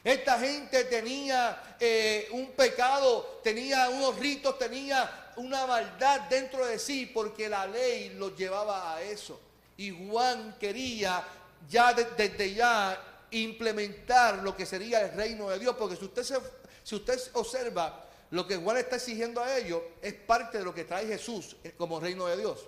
Esta 0.03 0.37
gente 0.39 0.83
tenía 0.85 1.77
eh, 1.79 2.27
un 2.31 2.51
pecado, 2.51 3.39
tenía 3.41 3.87
unos 3.89 4.17
ritos, 4.17 4.59
tenía 4.59 5.31
una 5.37 5.65
maldad 5.65 6.21
dentro 6.21 6.65
de 6.65 6.79
sí 6.79 7.05
porque 7.05 7.47
la 7.47 7.65
ley 7.65 8.09
los 8.09 8.35
llevaba 8.35 8.95
a 8.95 9.01
eso. 9.03 9.39
Y 9.77 9.91
Juan 9.91 10.57
quería 10.59 11.23
ya 11.69 11.93
desde 11.93 12.53
ya 12.53 13.25
implementar 13.31 14.43
lo 14.43 14.55
que 14.55 14.65
sería 14.65 15.01
el 15.01 15.13
reino 15.13 15.49
de 15.49 15.59
Dios, 15.59 15.75
porque 15.77 15.95
si 15.95 16.05
usted 16.05 16.23
se 16.23 16.35
si 16.83 16.95
usted 16.95 17.19
observa, 17.33 18.05
lo 18.31 18.47
que 18.47 18.55
Juan 18.55 18.77
está 18.77 18.95
exigiendo 18.95 19.43
a 19.43 19.57
ellos 19.57 19.81
es 20.01 20.13
parte 20.13 20.59
de 20.59 20.63
lo 20.63 20.73
que 20.73 20.85
trae 20.85 21.05
Jesús 21.05 21.57
como 21.77 21.99
reino 21.99 22.25
de 22.27 22.37
Dios. 22.37 22.65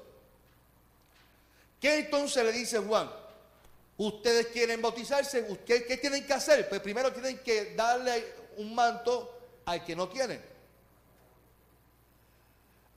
¿Qué 1.79 2.00
entonces 2.00 2.43
le 2.43 2.51
dice 2.51 2.79
Juan? 2.79 3.10
Ustedes 3.98 4.48
quieren 4.48 4.81
bautizarse, 4.81 5.46
¿qué, 5.65 5.86
qué 5.86 5.96
tienen 5.96 6.27
que 6.27 6.34
hacer? 6.34 6.67
Pues 6.67 6.81
primero 6.81 7.13
tienen 7.13 7.39
que 7.39 7.74
darle 7.75 8.25
un 8.58 8.75
manto 8.75 9.39
al 9.65 9.86
que 9.86 9.96
no 9.96 10.10
tiene. 10.10 10.41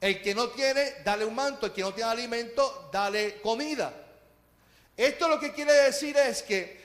El 0.00 0.20
que 0.20 0.34
no 0.34 0.48
tiene, 0.48 0.94
dale 1.04 1.24
un 1.24 1.36
manto. 1.36 1.66
El 1.66 1.72
que 1.72 1.82
no 1.82 1.94
tiene 1.94 2.10
alimento, 2.10 2.88
dale 2.92 3.40
comida. 3.40 4.01
Esto 4.96 5.28
lo 5.28 5.40
que 5.40 5.52
quiere 5.52 5.72
decir 5.72 6.16
es 6.16 6.42
que 6.42 6.82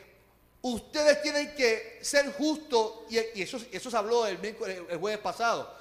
ustedes 0.61 1.21
tienen 1.21 1.53
que 1.55 1.99
ser 2.01 2.31
justos, 2.33 3.03
y, 3.09 3.41
eso, 3.41 3.59
eso 3.71 3.91
se 3.91 3.97
habló 3.97 4.25
el, 4.27 4.39
el 4.89 4.97
jueves 4.97 5.19
pasado, 5.19 5.77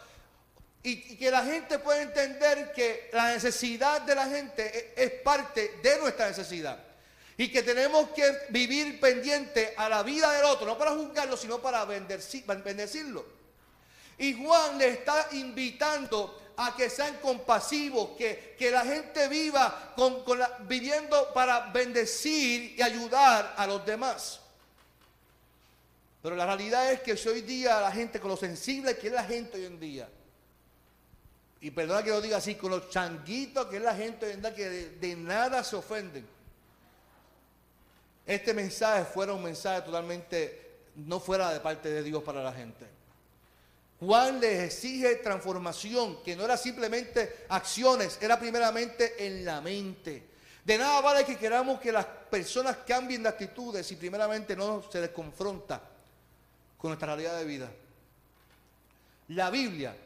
y, 0.86 1.16
que 1.16 1.30
la 1.32 1.44
gente 1.44 1.80
pueda 1.80 2.00
entender 2.00 2.72
que 2.72 3.10
la 3.12 3.32
necesidad 3.32 4.02
de 4.02 4.14
la 4.14 4.26
gente 4.26 4.94
es, 4.96 5.10
parte 5.22 5.78
de 5.82 5.98
nuestra 5.98 6.28
necesidad. 6.28 6.78
Y 7.36 7.50
que 7.50 7.62
tenemos 7.64 8.10
que 8.10 8.46
vivir 8.50 9.00
pendiente 9.00 9.74
a 9.76 9.88
la 9.88 10.04
vida 10.04 10.30
del 10.32 10.44
otro, 10.44 10.64
no 10.64 10.78
para 10.78 10.92
juzgarlo, 10.92 11.36
sino 11.36 11.60
para 11.60 11.84
bendecirlo. 11.84 13.26
Y 14.18 14.32
Juan 14.34 14.78
le 14.78 14.90
está 14.90 15.28
invitando 15.32 16.40
a 16.56 16.74
que 16.74 16.88
sean 16.88 17.16
compasivos, 17.18 18.16
que, 18.16 18.54
que 18.58 18.70
la 18.70 18.84
gente 18.84 19.28
viva 19.28 19.92
con, 19.94 20.24
viviendo 20.66 21.32
para 21.32 21.70
bendecir 21.70 22.74
y 22.78 22.82
ayudar 22.82 23.54
a 23.56 23.66
los 23.66 23.84
demás. 23.84 24.40
Pero 26.22 26.34
la 26.34 26.46
realidad 26.46 26.90
es 26.92 27.00
que 27.02 27.12
hoy 27.28 27.42
día 27.42 27.80
la 27.80 27.92
gente, 27.92 28.18
con 28.18 28.30
lo 28.30 28.36
sensible 28.36 28.96
que 28.96 29.08
es 29.08 29.12
la 29.12 29.24
gente 29.24 29.58
hoy 29.58 29.66
en 29.66 29.78
día, 29.78 30.08
y 31.60 31.70
perdona 31.70 32.02
que 32.02 32.10
lo 32.10 32.20
diga 32.20 32.38
así, 32.38 32.54
con 32.54 32.70
los 32.70 32.90
changuitos 32.90 33.66
que 33.66 33.76
es 33.76 33.82
la 33.82 33.94
gente 33.94 34.26
hoy 34.26 34.32
en 34.32 34.40
día 34.40 34.54
que 34.54 34.68
de, 34.68 35.16
nada 35.16 35.62
se 35.62 35.76
ofenden. 35.76 36.26
Este 38.26 38.52
mensaje 38.52 39.04
fuera 39.04 39.32
un 39.32 39.42
mensaje 39.42 39.82
totalmente 39.82 40.78
no 40.96 41.20
fuera 41.20 41.52
de 41.52 41.60
parte 41.60 41.90
de 41.90 42.02
Dios 42.02 42.22
para 42.22 42.42
la 42.42 42.52
gente. 42.52 42.95
Juan 43.98 44.40
les 44.40 44.64
exige 44.64 45.16
transformación, 45.16 46.22
que 46.22 46.36
no 46.36 46.44
era 46.44 46.56
simplemente 46.56 47.46
acciones, 47.48 48.18
era 48.20 48.38
primeramente 48.38 49.26
en 49.26 49.44
la 49.44 49.60
mente. 49.60 50.22
De 50.64 50.76
nada 50.76 51.00
vale 51.00 51.24
que 51.24 51.36
queramos 51.36 51.80
que 51.80 51.92
las 51.92 52.04
personas 52.04 52.78
cambien 52.86 53.22
de 53.22 53.28
actitudes 53.28 53.86
si 53.86 53.96
primeramente 53.96 54.54
no 54.54 54.82
se 54.90 55.00
les 55.00 55.10
confronta 55.10 55.80
con 56.76 56.90
nuestra 56.90 57.06
realidad 57.06 57.38
de 57.38 57.44
vida. 57.44 57.70
La 59.28 59.48
Biblia, 59.48 59.96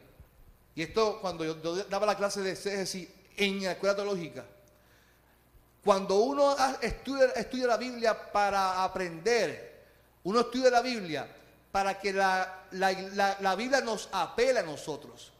y 0.73 0.83
esto 0.83 1.19
cuando 1.19 1.43
yo, 1.43 1.55
daba 1.85 2.05
la 2.05 2.15
clase 2.15 2.41
de 2.41 2.51
exégesis 2.51 3.09
en 3.35 3.61
la 3.63 3.73
escuela 3.73 3.95
teológica, 3.95 4.45
cuando 5.83 6.15
uno 6.15 6.55
estudia, 6.79 7.25
estudia 7.31 7.67
la 7.67 7.77
Biblia 7.77 8.31
para 8.31 8.83
aprender, 8.83 9.83
uno 10.23 10.41
estudia 10.41 10.69
la 10.69 10.81
Biblia 10.81 11.27
para 11.71 11.99
que 11.99 12.11
la, 12.11 12.65
la, 12.71 13.55
Biblia 13.55 13.81
nos 13.81 14.09
apele 14.11 14.59
a 14.59 14.63
nosotros. 14.63 15.31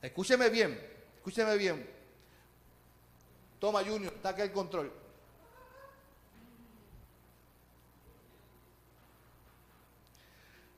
Escúcheme 0.00 0.48
bien, 0.48 0.80
escúcheme 1.16 1.56
bien. 1.56 1.88
Toma, 3.58 3.82
Junior, 3.84 4.14
aquí 4.22 4.42
el 4.42 4.52
control. 4.52 4.92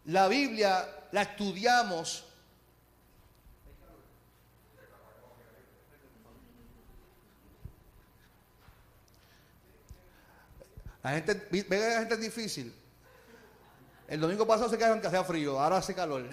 La 0.07 0.29
Biblia 0.29 1.09
la 1.13 1.23
estudiamos 1.23 2.25
La 11.03 11.13
gente, 11.13 11.35
ve 11.51 11.65
la 11.79 12.01
gente 12.01 12.15
es 12.15 12.21
difícil. 12.21 12.75
El 14.11 14.19
domingo 14.19 14.45
pasado 14.45 14.69
se 14.69 14.77
quedaron 14.77 15.01
que 15.01 15.07
hacía 15.07 15.23
frío, 15.23 15.61
ahora 15.61 15.77
hace 15.77 15.95
calor. 15.95 16.29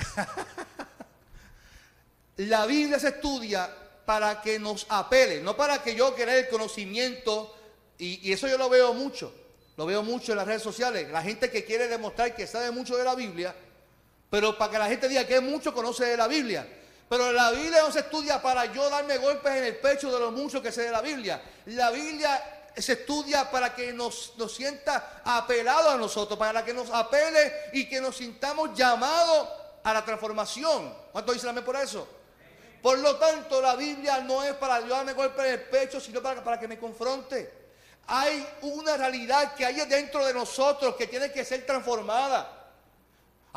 la 2.38 2.66
Biblia 2.66 2.98
se 2.98 3.10
estudia 3.10 3.70
para 4.04 4.42
que 4.42 4.58
nos 4.58 4.88
apele, 4.90 5.42
no 5.44 5.56
para 5.56 5.84
que 5.84 5.94
yo 5.94 6.16
quiera 6.16 6.36
el 6.36 6.50
conocimiento, 6.50 7.56
y, 8.00 8.34
eso 8.34 8.48
yo 8.48 8.58
lo 8.58 8.68
veo 8.68 8.96
mucho, 8.96 9.32
lo 9.76 9.86
veo 9.86 10.02
mucho 10.02 10.32
en 10.32 10.40
las 10.40 10.48
redes 10.48 10.64
sociales, 10.64 11.08
la 11.12 11.22
gente 11.22 11.52
que 11.52 11.66
quiere 11.66 11.88
demostrar 11.88 12.36
que 12.36 12.48
sabe 12.48 12.72
mucho 12.72 12.98
de 12.98 13.04
la 13.04 13.14
Biblia, 13.14 13.54
pero 14.28 14.58
para 14.58 14.72
que 14.72 14.80
la 14.80 14.88
gente 14.88 15.08
diga 15.08 15.28
que 15.28 15.40
mucho 15.40 15.72
conoce 15.72 16.06
de 16.06 16.18
la 16.18 16.28
Biblia. 16.28 16.68
Pero 17.08 17.32
la 17.32 17.52
Biblia 17.52 17.84
no 17.84 17.92
se 17.92 18.00
estudia 18.00 18.42
para 18.42 18.66
yo 18.74 18.90
darme 18.90 19.18
golpes 19.18 19.54
en 19.54 19.64
el 19.66 19.78
pecho 19.78 20.12
de 20.12 20.20
lo 20.20 20.32
mucho 20.32 20.64
que 20.64 20.72
sé 20.72 20.82
de 20.82 20.92
la 20.92 21.02
Biblia. 21.02 21.42
La 21.68 21.92
Biblia 21.92 22.57
se 22.78 22.94
estudia 22.94 23.50
para 23.50 23.74
que 23.74 23.92
nos, 23.94 24.34
nos 24.38 24.54
sienta 24.54 25.22
apelado 25.24 25.90
a 25.90 25.98
nosotros, 25.98 26.38
para 26.38 26.64
que 26.64 26.74
nos 26.74 26.90
apele 26.90 27.52
y 27.74 27.88
que 27.90 28.00
nos 28.00 28.18
sintamos 28.18 28.74
llamados 28.76 29.50
a 29.84 29.94
la 29.94 30.06
transformación. 30.06 30.94
¿Cuánto 31.12 31.34
dicen 31.34 31.50
amén 31.50 31.64
por 31.64 31.76
eso? 31.76 32.08
Por 32.82 33.00
lo 33.00 33.16
tanto, 33.18 33.62
la 33.62 33.76
Biblia 33.76 34.20
no 34.20 34.44
es 34.44 34.54
para 34.54 34.82
darme 34.82 35.14
golpe 35.14 35.42
en 35.42 35.54
el 35.54 35.62
pecho, 35.64 36.00
sino 36.00 36.22
para, 36.22 36.44
para 36.44 36.60
que 36.60 36.68
me 36.68 36.78
confronte. 36.78 37.52
Hay 38.08 38.48
una 38.62 38.96
realidad 38.96 39.56
que 39.56 39.66
hay 39.66 39.76
dentro 39.86 40.26
de 40.26 40.34
nosotros 40.34 40.96
que 40.96 41.08
tiene 41.08 41.32
que 41.32 41.44
ser 41.44 41.66
transformada. 41.66 42.57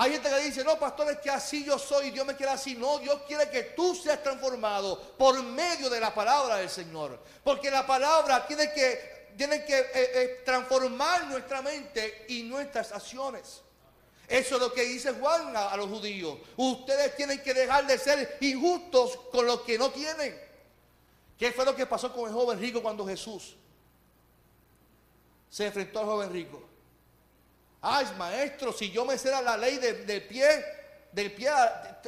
Hay 0.01 0.13
gente 0.13 0.31
que 0.31 0.39
dice, 0.39 0.65
no, 0.65 0.79
pastor, 0.79 1.11
es 1.11 1.19
que 1.19 1.29
así 1.29 1.63
yo 1.63 1.79
soy, 1.79 2.11
Dios 2.11 2.27
me 2.27 2.35
quiere 2.35 2.53
así. 2.53 2.75
No, 2.75 2.99
Dios 3.01 3.21
quiere 3.27 3.51
que 3.51 3.65
tú 3.77 3.95
seas 3.95 4.23
transformado 4.23 4.99
por 5.19 5.43
medio 5.43 5.91
de 5.91 6.01
la 6.01 6.15
palabra 6.15 6.57
del 6.57 6.71
Señor. 6.71 7.23
Porque 7.45 7.71
la 7.71 7.87
palabra 7.87 8.47
tiene 8.47 8.73
que, 8.73 9.29
tiene 9.37 9.63
que 9.63 9.79
eh, 9.79 9.91
eh, 9.95 10.43
transformar 10.43 11.27
nuestra 11.27 11.61
mente 11.61 12.25
y 12.29 12.45
nuestras 12.45 12.93
acciones. 12.93 13.61
Eso 14.27 14.55
es 14.55 14.61
lo 14.63 14.73
que 14.73 14.85
dice 14.85 15.13
Juan 15.13 15.55
a, 15.55 15.69
a, 15.69 15.77
los 15.77 15.91
judíos. 15.91 16.39
Ustedes 16.57 17.15
tienen 17.15 17.43
que 17.43 17.53
dejar 17.53 17.87
de 17.87 17.99
ser 17.99 18.39
injustos 18.41 19.19
con 19.31 19.45
lo 19.45 19.63
que 19.63 19.77
no 19.77 19.91
tienen. 19.91 20.35
¿Qué 21.39 21.53
fue 21.53 21.67
lo 21.67 21.77
que 21.77 21.85
pasó 21.85 22.11
con 22.11 22.27
el 22.27 22.33
joven 22.33 22.59
rico 22.59 22.81
cuando 22.81 23.07
Jesús 23.07 23.55
se 25.51 25.67
enfrentó 25.67 26.01
al 26.01 26.07
joven 26.07 26.33
rico? 26.33 26.70
Ay, 27.83 28.07
maestro, 28.19 28.73
si 28.73 28.91
yo 28.91 29.05
me 29.05 29.17
sé 29.17 29.31
la 29.31 29.57
ley 29.57 29.79
del 29.79 30.23
pie, 30.27 30.65
del 31.13 31.33
pie, 31.33 31.51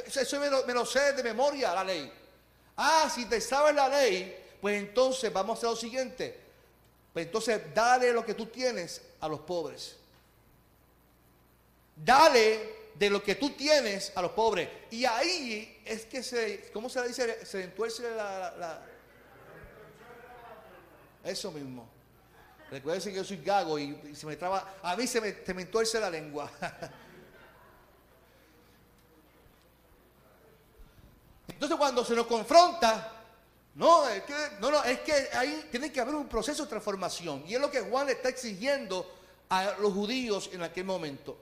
eso 0.05 0.39
me 0.39 0.73
lo, 0.73 0.85
sé 0.85 1.13
de 1.13 1.23
memoria, 1.23 1.73
la 1.73 1.83
ley. 1.83 2.11
Ah, 2.77 3.09
si 3.13 3.25
te 3.25 3.41
sabes 3.41 3.75
la 3.75 3.89
ley, 3.89 4.35
pues 4.61 4.77
entonces 4.77 5.31
vamos 5.33 5.55
a 5.55 5.57
hacer 5.57 5.69
lo 5.69 5.75
siguiente. 5.75 6.39
Pues 7.11 7.25
entonces 7.25 7.61
dale 7.73 8.11
lo 8.11 8.25
que 8.25 8.33
tú 8.33 8.47
tienes 8.47 9.01
a 9.19 9.27
los 9.27 9.41
pobres. 9.41 9.95
Dale 11.95 12.83
de 12.95 13.09
lo 13.09 13.23
que 13.23 13.35
tú 13.35 13.51
tienes 13.51 14.11
a 14.15 14.21
los 14.21 14.31
pobres. 14.31 14.69
Y 14.91 15.05
ahí 15.05 15.81
es 15.85 16.05
que 16.05 16.23
se, 16.23 16.71
¿cómo 16.71 16.89
se 16.89 17.01
le 17.01 17.07
dice? 17.07 17.45
Se 17.45 17.63
entuerce 17.63 18.09
la, 18.15 18.83
Eso 21.23 21.51
mismo. 21.51 21.92
Recuerden 22.73 23.03
que 23.03 23.13
yo 23.13 23.23
soy 23.23 23.37
gago 23.37 23.77
y, 23.77 23.95
y, 24.11 24.15
se 24.15 24.25
me 24.25 24.35
traba, 24.35 24.77
a 24.81 24.95
mí 24.95 25.05
se 25.05 25.21
me, 25.21 25.45
se 25.45 25.53
me 25.53 25.61
entuerce 25.61 25.99
la 25.99 26.09
lengua. 26.09 26.49
Entonces 31.47 31.77
cuando 31.77 32.03
se 32.03 32.15
nos 32.15 32.25
confronta, 32.25 33.11
no, 33.75 34.09
es 34.09 34.23
que, 34.23 34.33
no, 34.59 34.71
no, 34.71 34.83
es 34.83 35.01
que 35.01 35.29
ahí 35.33 35.67
tiene 35.69 35.91
que 35.91 36.01
haber 36.01 36.15
un 36.15 36.27
proceso 36.27 36.63
de 36.63 36.69
transformación. 36.69 37.43
Y 37.45 37.53
es 37.53 37.61
lo 37.61 37.69
que 37.69 37.81
Juan 37.81 38.09
está 38.09 38.29
exigiendo 38.29 39.07
a 39.49 39.75
los 39.79 39.93
judíos 39.93 40.49
en 40.51 40.63
aquel 40.63 40.85
momento. 40.85 41.37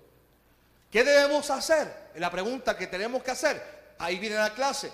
¿Qué 0.91 1.05
debemos 1.05 1.49
hacer? 1.49 2.11
La 2.15 2.29
pregunta 2.29 2.77
que 2.77 2.87
tenemos 2.87 3.23
que 3.23 3.31
hacer. 3.31 3.95
Ahí 3.99 4.19
viene 4.19 4.35
la 4.35 4.53
clase. 4.53 4.91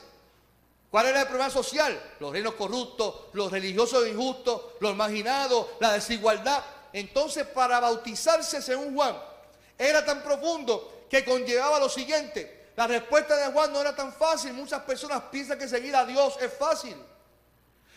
¿Cuál 0.90 1.08
era 1.08 1.22
el 1.22 1.28
problema 1.28 1.50
social? 1.50 2.02
Los 2.20 2.32
reinos 2.32 2.54
corruptos, 2.54 3.26
los 3.34 3.52
religiosos 3.52 4.08
injustos, 4.08 4.62
los 4.80 4.96
marginados, 4.96 5.68
la 5.80 5.94
desigualdad. 5.94 6.64
Entonces, 6.94 7.46
para 7.46 7.80
bautizarse, 7.80 8.62
según 8.62 8.96
Juan, 8.96 9.18
era 9.78 10.06
tan 10.06 10.24
profundo 10.24 11.06
que 11.10 11.26
conllevaba 11.26 11.80
lo 11.80 11.90
siguiente. 11.90 12.72
La 12.78 12.88
respuesta 12.88 13.36
de 13.36 13.52
Juan 13.52 13.74
no 13.74 13.82
era 13.82 13.96
tan 13.96 14.14
fácil. 14.14 14.54
Muchas 14.54 14.82
personas 14.84 15.24
piensan 15.32 15.60
que 15.60 15.68
seguir 15.68 15.96
a 15.96 16.06
Dios 16.06 16.38
es 16.40 16.54
fácil. 16.54 16.96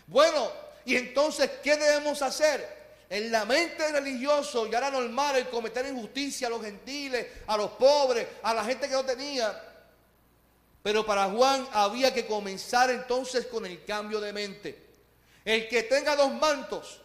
Bueno, 0.06 0.50
y 0.84 0.96
entonces, 0.96 1.48
¿qué 1.62 1.76
debemos 1.76 2.20
hacer? 2.22 2.80
En 3.08 3.30
la 3.30 3.44
mente 3.44 3.90
religioso 3.92 4.66
ya 4.66 4.78
era 4.78 4.90
normal 4.90 5.36
el 5.36 5.48
cometer 5.48 5.86
injusticia 5.86 6.46
a 6.46 6.50
los 6.50 6.62
gentiles, 6.62 7.26
a 7.46 7.56
los 7.56 7.72
pobres, 7.72 8.26
a 8.42 8.54
la 8.54 8.64
gente 8.64 8.88
que 8.88 8.94
no 8.94 9.04
tenía. 9.04 9.69
Pero 10.82 11.04
para 11.04 11.28
Juan 11.30 11.66
había 11.72 12.12
que 12.14 12.26
comenzar 12.26 12.90
entonces 12.90 13.46
con 13.46 13.66
el 13.66 13.84
cambio 13.84 14.20
de 14.20 14.32
mente. 14.32 14.86
El 15.44 15.68
que 15.68 15.82
tenga 15.84 16.16
dos 16.16 16.32
mantos, 16.32 17.00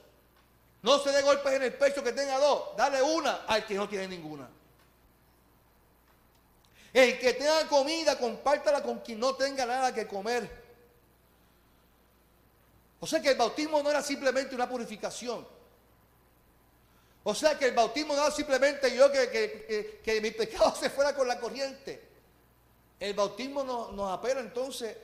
no 0.82 1.00
se 1.00 1.12
dé 1.12 1.22
golpes 1.22 1.54
en 1.54 1.64
el 1.64 1.74
pecho 1.74 2.04
que 2.04 2.14
tenga 2.14 2.38
dos, 2.38 2.76
dale 2.78 3.02
una 3.02 3.46
al 3.48 3.66
que 3.66 3.74
no 3.74 3.90
tiene 3.90 4.08
ninguna. 4.08 4.48
El 6.94 7.20
que 7.20 7.34
tenga 7.34 7.68
comida, 7.68 8.18
compártala 8.18 8.82
con 8.82 9.00
quien 9.00 9.20
no 9.20 9.36
tenga 9.36 9.66
nada 9.66 9.94
que 9.94 10.08
comer. 10.08 10.64
O 13.02 13.08
sea 13.08 13.22
que 13.22 13.32
el 13.32 13.38
bautismo 13.38 13.84
no 13.84 13.90
era 13.90 14.02
simplemente 14.02 14.56
una 14.56 14.70
purificación. 14.70 15.46
O 17.24 17.36
sea 17.36 17.58
que 17.58 17.66
el 17.66 17.74
bautismo 17.74 18.16
no 18.16 18.22
era 18.22 18.32
simplemente 18.32 18.96
yo 18.96 19.12
que, 19.12 19.30
que, 19.30 20.00
que, 20.04 20.22
mi 20.22 20.32
pecado 20.32 20.74
se 20.80 20.90
fuera 20.90 21.16
con 21.16 21.28
la 21.28 21.40
corriente. 21.40 22.05
El 23.00 23.14
bautismo 23.14 23.64
nos, 23.64 24.12
apela 24.12 24.40
entonces 24.40 24.98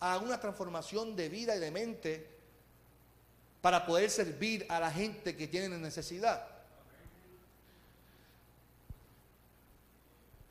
a 0.00 0.18
una 0.18 0.40
transformación 0.40 1.14
de 1.14 1.28
vida 1.28 1.54
y 1.56 1.60
de 1.60 1.70
mente 1.70 2.34
para 3.60 3.84
poder 3.86 4.10
servir 4.10 4.66
a 4.68 4.80
la 4.80 4.90
gente 4.90 5.36
que 5.36 5.48
tiene 5.48 5.76
necesidad. 5.78 6.46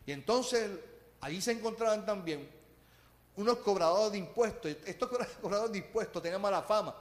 Y 0.06 0.12
entonces 0.12 0.70
allí 1.22 1.42
se 1.42 1.52
encontraban 1.52 2.06
también 2.06 2.50
unos 3.36 3.58
cobradores 3.60 4.12
de 4.12 4.18
impuestos. 4.20 4.76
Estos 4.86 5.10
cobradores 5.42 5.72
de 5.72 5.78
impuestos 5.80 6.22
tenían 6.22 6.42
mala 6.42 6.62
fama. 6.62 6.96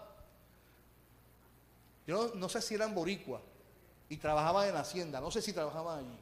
Yo 2.06 2.32
no, 2.34 2.48
sé 2.48 2.60
si 2.60 2.74
eran 2.74 2.94
boricuas 2.94 3.42
y 4.08 4.16
trabajaban 4.16 4.68
en 4.68 4.76
Hacienda, 4.76 5.20
no 5.20 5.30
sé 5.30 5.40
si 5.40 5.52
trabajaban 5.52 6.00
allí. 6.00 6.18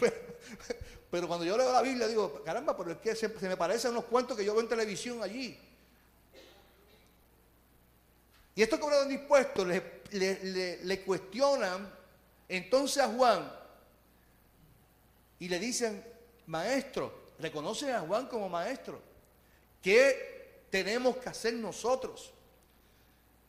pero, 1.16 1.28
cuando 1.28 1.46
yo 1.46 1.56
leo 1.56 1.72
la 1.72 1.80
Biblia 1.80 2.06
digo, 2.06 2.42
caramba, 2.44 2.76
pero 2.76 2.90
es 2.90 2.98
que 2.98 3.16
se, 3.16 3.28
me 3.28 3.56
parecen 3.56 3.92
unos 3.92 4.04
cuentos 4.04 4.36
que 4.36 4.44
yo 4.44 4.52
veo 4.52 4.60
en 4.60 4.68
televisión 4.68 5.22
allí. 5.22 5.58
Y 8.54 8.62
estos 8.62 8.78
cobradores 8.78 9.08
de 9.08 9.14
impuestos 9.14 9.66
le, 9.66 10.84
le, 10.84 11.00
cuestionan 11.00 11.90
entonces 12.46 13.02
a 13.02 13.08
Juan 13.08 13.50
y 15.38 15.48
le 15.48 15.58
dicen, 15.58 16.04
maestro, 16.48 17.30
reconocen 17.38 17.94
a 17.94 18.00
Juan 18.00 18.26
como 18.26 18.50
maestro. 18.50 19.00
¿Qué 19.80 20.66
tenemos 20.68 21.16
que 21.16 21.30
hacer 21.30 21.54
nosotros? 21.54 22.30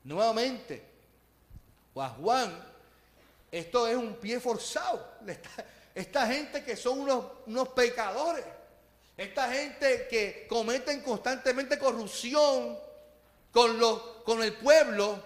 Nuevamente, 0.06 0.86
o 1.94 2.02
a 2.02 2.08
Juan, 2.12 2.64
esto 3.52 3.86
es 3.90 3.98
un 3.98 4.16
pie 4.16 4.40
forzado. 4.40 5.06
Esta 5.98 6.28
gente 6.28 6.64
que 6.64 6.76
son 6.76 7.00
unos, 7.00 7.26
unos 7.48 7.70
pecadores, 7.70 8.46
esta 9.18 9.52
gente 9.52 10.08
que 10.08 10.46
cometen 10.48 11.02
constantemente 11.02 11.80
corrupción 11.80 12.78
con, 13.52 13.80
con 14.24 14.44
el 14.44 14.54
pueblo, 14.58 15.20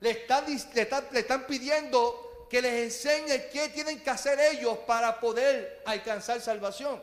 le 0.00 0.26
le, 0.74 0.88
le 1.12 1.20
están 1.20 1.46
pidiendo 1.46 2.46
que 2.50 2.60
les 2.60 2.82
enseñe 2.82 3.48
qué 3.52 3.68
tienen 3.68 4.02
que 4.02 4.10
hacer 4.10 4.40
ellos 4.40 4.78
para 4.88 5.20
poder 5.20 5.82
alcanzar 5.86 6.40
salvación. 6.40 7.00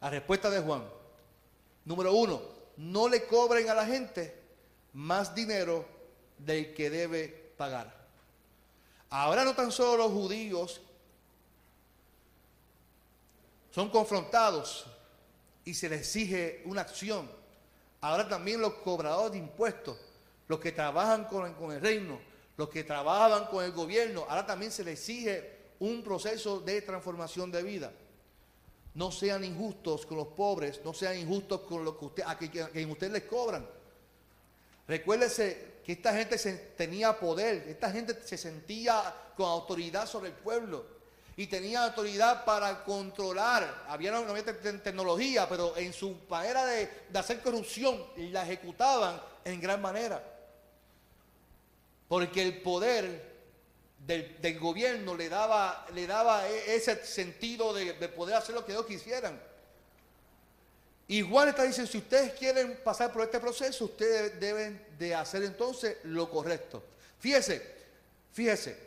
La 0.00 0.10
respuesta 0.10 0.50
de 0.50 0.58
Juan. 0.58 0.82
Número 1.84 2.12
uno, 2.12 2.42
no 2.76 3.08
le 3.08 3.24
cobren 3.24 3.70
a 3.70 3.74
la 3.74 3.86
gente 3.86 4.34
más 4.94 5.32
dinero 5.32 5.86
del 6.38 6.74
que 6.74 6.90
debe 6.90 7.28
pagar. 7.56 7.97
Ahora 9.10 9.44
no 9.44 9.54
tan 9.54 9.72
solo 9.72 10.04
los 10.04 10.12
judíos 10.12 10.80
son 13.70 13.90
confrontados 13.90 14.86
y 15.64 15.74
se 15.74 15.88
les 15.88 16.00
exige 16.00 16.62
una 16.66 16.82
acción. 16.82 17.30
Ahora 18.00 18.28
también 18.28 18.60
los 18.60 18.74
cobradores 18.74 19.32
de 19.32 19.38
impuestos, 19.38 19.96
los 20.46 20.60
que 20.60 20.72
trabajan 20.72 21.24
con, 21.24 21.72
el 21.72 21.80
reino, 21.80 22.18
los 22.56 22.68
que 22.68 22.84
trabajan 22.84 23.46
con 23.46 23.64
el 23.64 23.72
gobierno, 23.72 24.26
ahora 24.28 24.46
también 24.46 24.72
se 24.72 24.84
les 24.84 24.98
exige 24.98 25.56
un 25.80 26.02
proceso 26.02 26.60
de 26.60 26.82
transformación 26.82 27.50
de 27.50 27.62
vida. 27.62 27.92
No 28.94 29.12
sean 29.12 29.44
injustos 29.44 30.04
con 30.06 30.16
los 30.16 30.28
pobres, 30.28 30.80
no 30.84 30.92
sean 30.92 31.18
injustos 31.18 31.60
con 31.62 31.84
lo 31.84 31.98
que 31.98 32.04
usted, 32.04 32.22
a 32.26 32.36
quien 32.36 32.90
ustedes 32.90 33.12
les 33.12 33.24
cobran. 33.24 33.77
Recuérdese 34.88 35.80
que 35.84 35.92
esta 35.92 36.14
gente 36.14 36.38
tenía 36.76 37.18
poder, 37.20 37.68
esta 37.68 37.90
gente 37.90 38.18
se 38.24 38.38
sentía 38.38 39.14
con 39.36 39.46
autoridad 39.46 40.08
sobre 40.08 40.30
el 40.30 40.34
pueblo 40.34 40.84
y 41.36 41.46
tenía 41.46 41.84
autoridad 41.84 42.44
para 42.44 42.82
controlar. 42.84 43.84
Había, 43.86 44.10
no 44.12 44.18
había 44.30 44.44
tecnología, 44.44 45.46
pero 45.48 45.76
en 45.76 45.92
su 45.92 46.16
manera 46.28 46.64
de, 46.66 46.90
hacer 47.14 47.40
corrupción 47.40 48.02
la 48.16 48.42
ejecutaban 48.42 49.20
en 49.44 49.60
gran 49.60 49.80
manera. 49.80 50.20
Porque 52.08 52.42
el 52.42 52.62
poder 52.62 53.28
del, 53.98 54.58
gobierno 54.58 55.14
le 55.14 55.28
daba, 55.28 55.86
le 55.94 56.06
daba 56.06 56.48
e, 56.48 56.76
ese 56.76 57.04
sentido 57.04 57.74
de, 57.74 57.92
de, 57.92 58.08
poder 58.08 58.36
hacer 58.36 58.54
lo 58.54 58.64
que 58.64 58.72
ellos 58.72 58.86
quisieran. 58.86 59.38
Juan 61.22 61.48
está 61.48 61.62
diciendo, 61.64 61.90
si 61.90 61.98
ustedes 61.98 62.34
quieren 62.34 62.78
pasar 62.84 63.10
por 63.12 63.22
este 63.22 63.40
proceso, 63.40 63.86
ustedes 63.86 64.38
deben 64.38 64.84
de 64.98 65.14
hacer 65.14 65.42
entonces 65.42 65.96
lo 66.04 66.28
correcto. 66.30 66.82
Fíjese, 67.18 67.62
fíjese, 68.32 68.78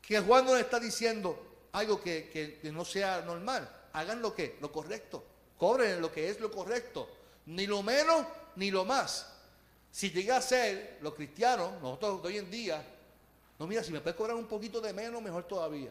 que 0.00 0.18
Juan 0.20 0.46
no 0.46 0.54
le 0.54 0.62
está 0.62 0.80
diciendo 0.80 1.68
algo 1.72 2.00
que, 2.00 2.30
que- 2.30 2.58
que 2.58 2.72
no 2.72 2.84
sea 2.84 3.20
normal. 3.20 3.70
Hagan 3.92 4.22
lo 4.22 4.34
que, 4.34 4.56
lo 4.60 4.72
correcto. 4.72 5.22
Cobren 5.58 6.00
lo 6.00 6.10
que 6.10 6.30
es 6.30 6.40
lo 6.40 6.50
correcto. 6.50 7.08
Ni 7.46 7.66
lo 7.66 7.82
menos 7.82 8.26
ni 8.56 8.70
lo 8.70 8.84
más. 8.86 9.26
Si 9.90 10.10
llega 10.10 10.38
a 10.38 10.42
ser 10.42 10.98
los 11.02 11.14
cristianos, 11.14 11.80
nosotros 11.82 12.22
de 12.22 12.28
hoy 12.28 12.38
en 12.38 12.50
día, 12.50 12.82
no 13.58 13.66
mira, 13.66 13.84
si 13.84 13.92
me 13.92 14.00
puedes 14.00 14.16
cobrar 14.16 14.36
un 14.36 14.46
poquito 14.46 14.80
de 14.80 14.94
menos, 14.94 15.20
mejor 15.20 15.44
todavía. 15.44 15.90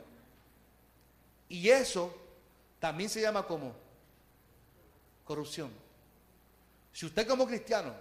Y 1.50 1.69
eso 1.69 2.13
también 2.80 3.10
se 3.12 3.21
llama 3.21 3.45
como 3.45 3.74
corrupción. 5.25 5.71
Si 6.93 7.05
usted 7.05 7.27
como 7.27 7.47
cristiano 7.47 7.93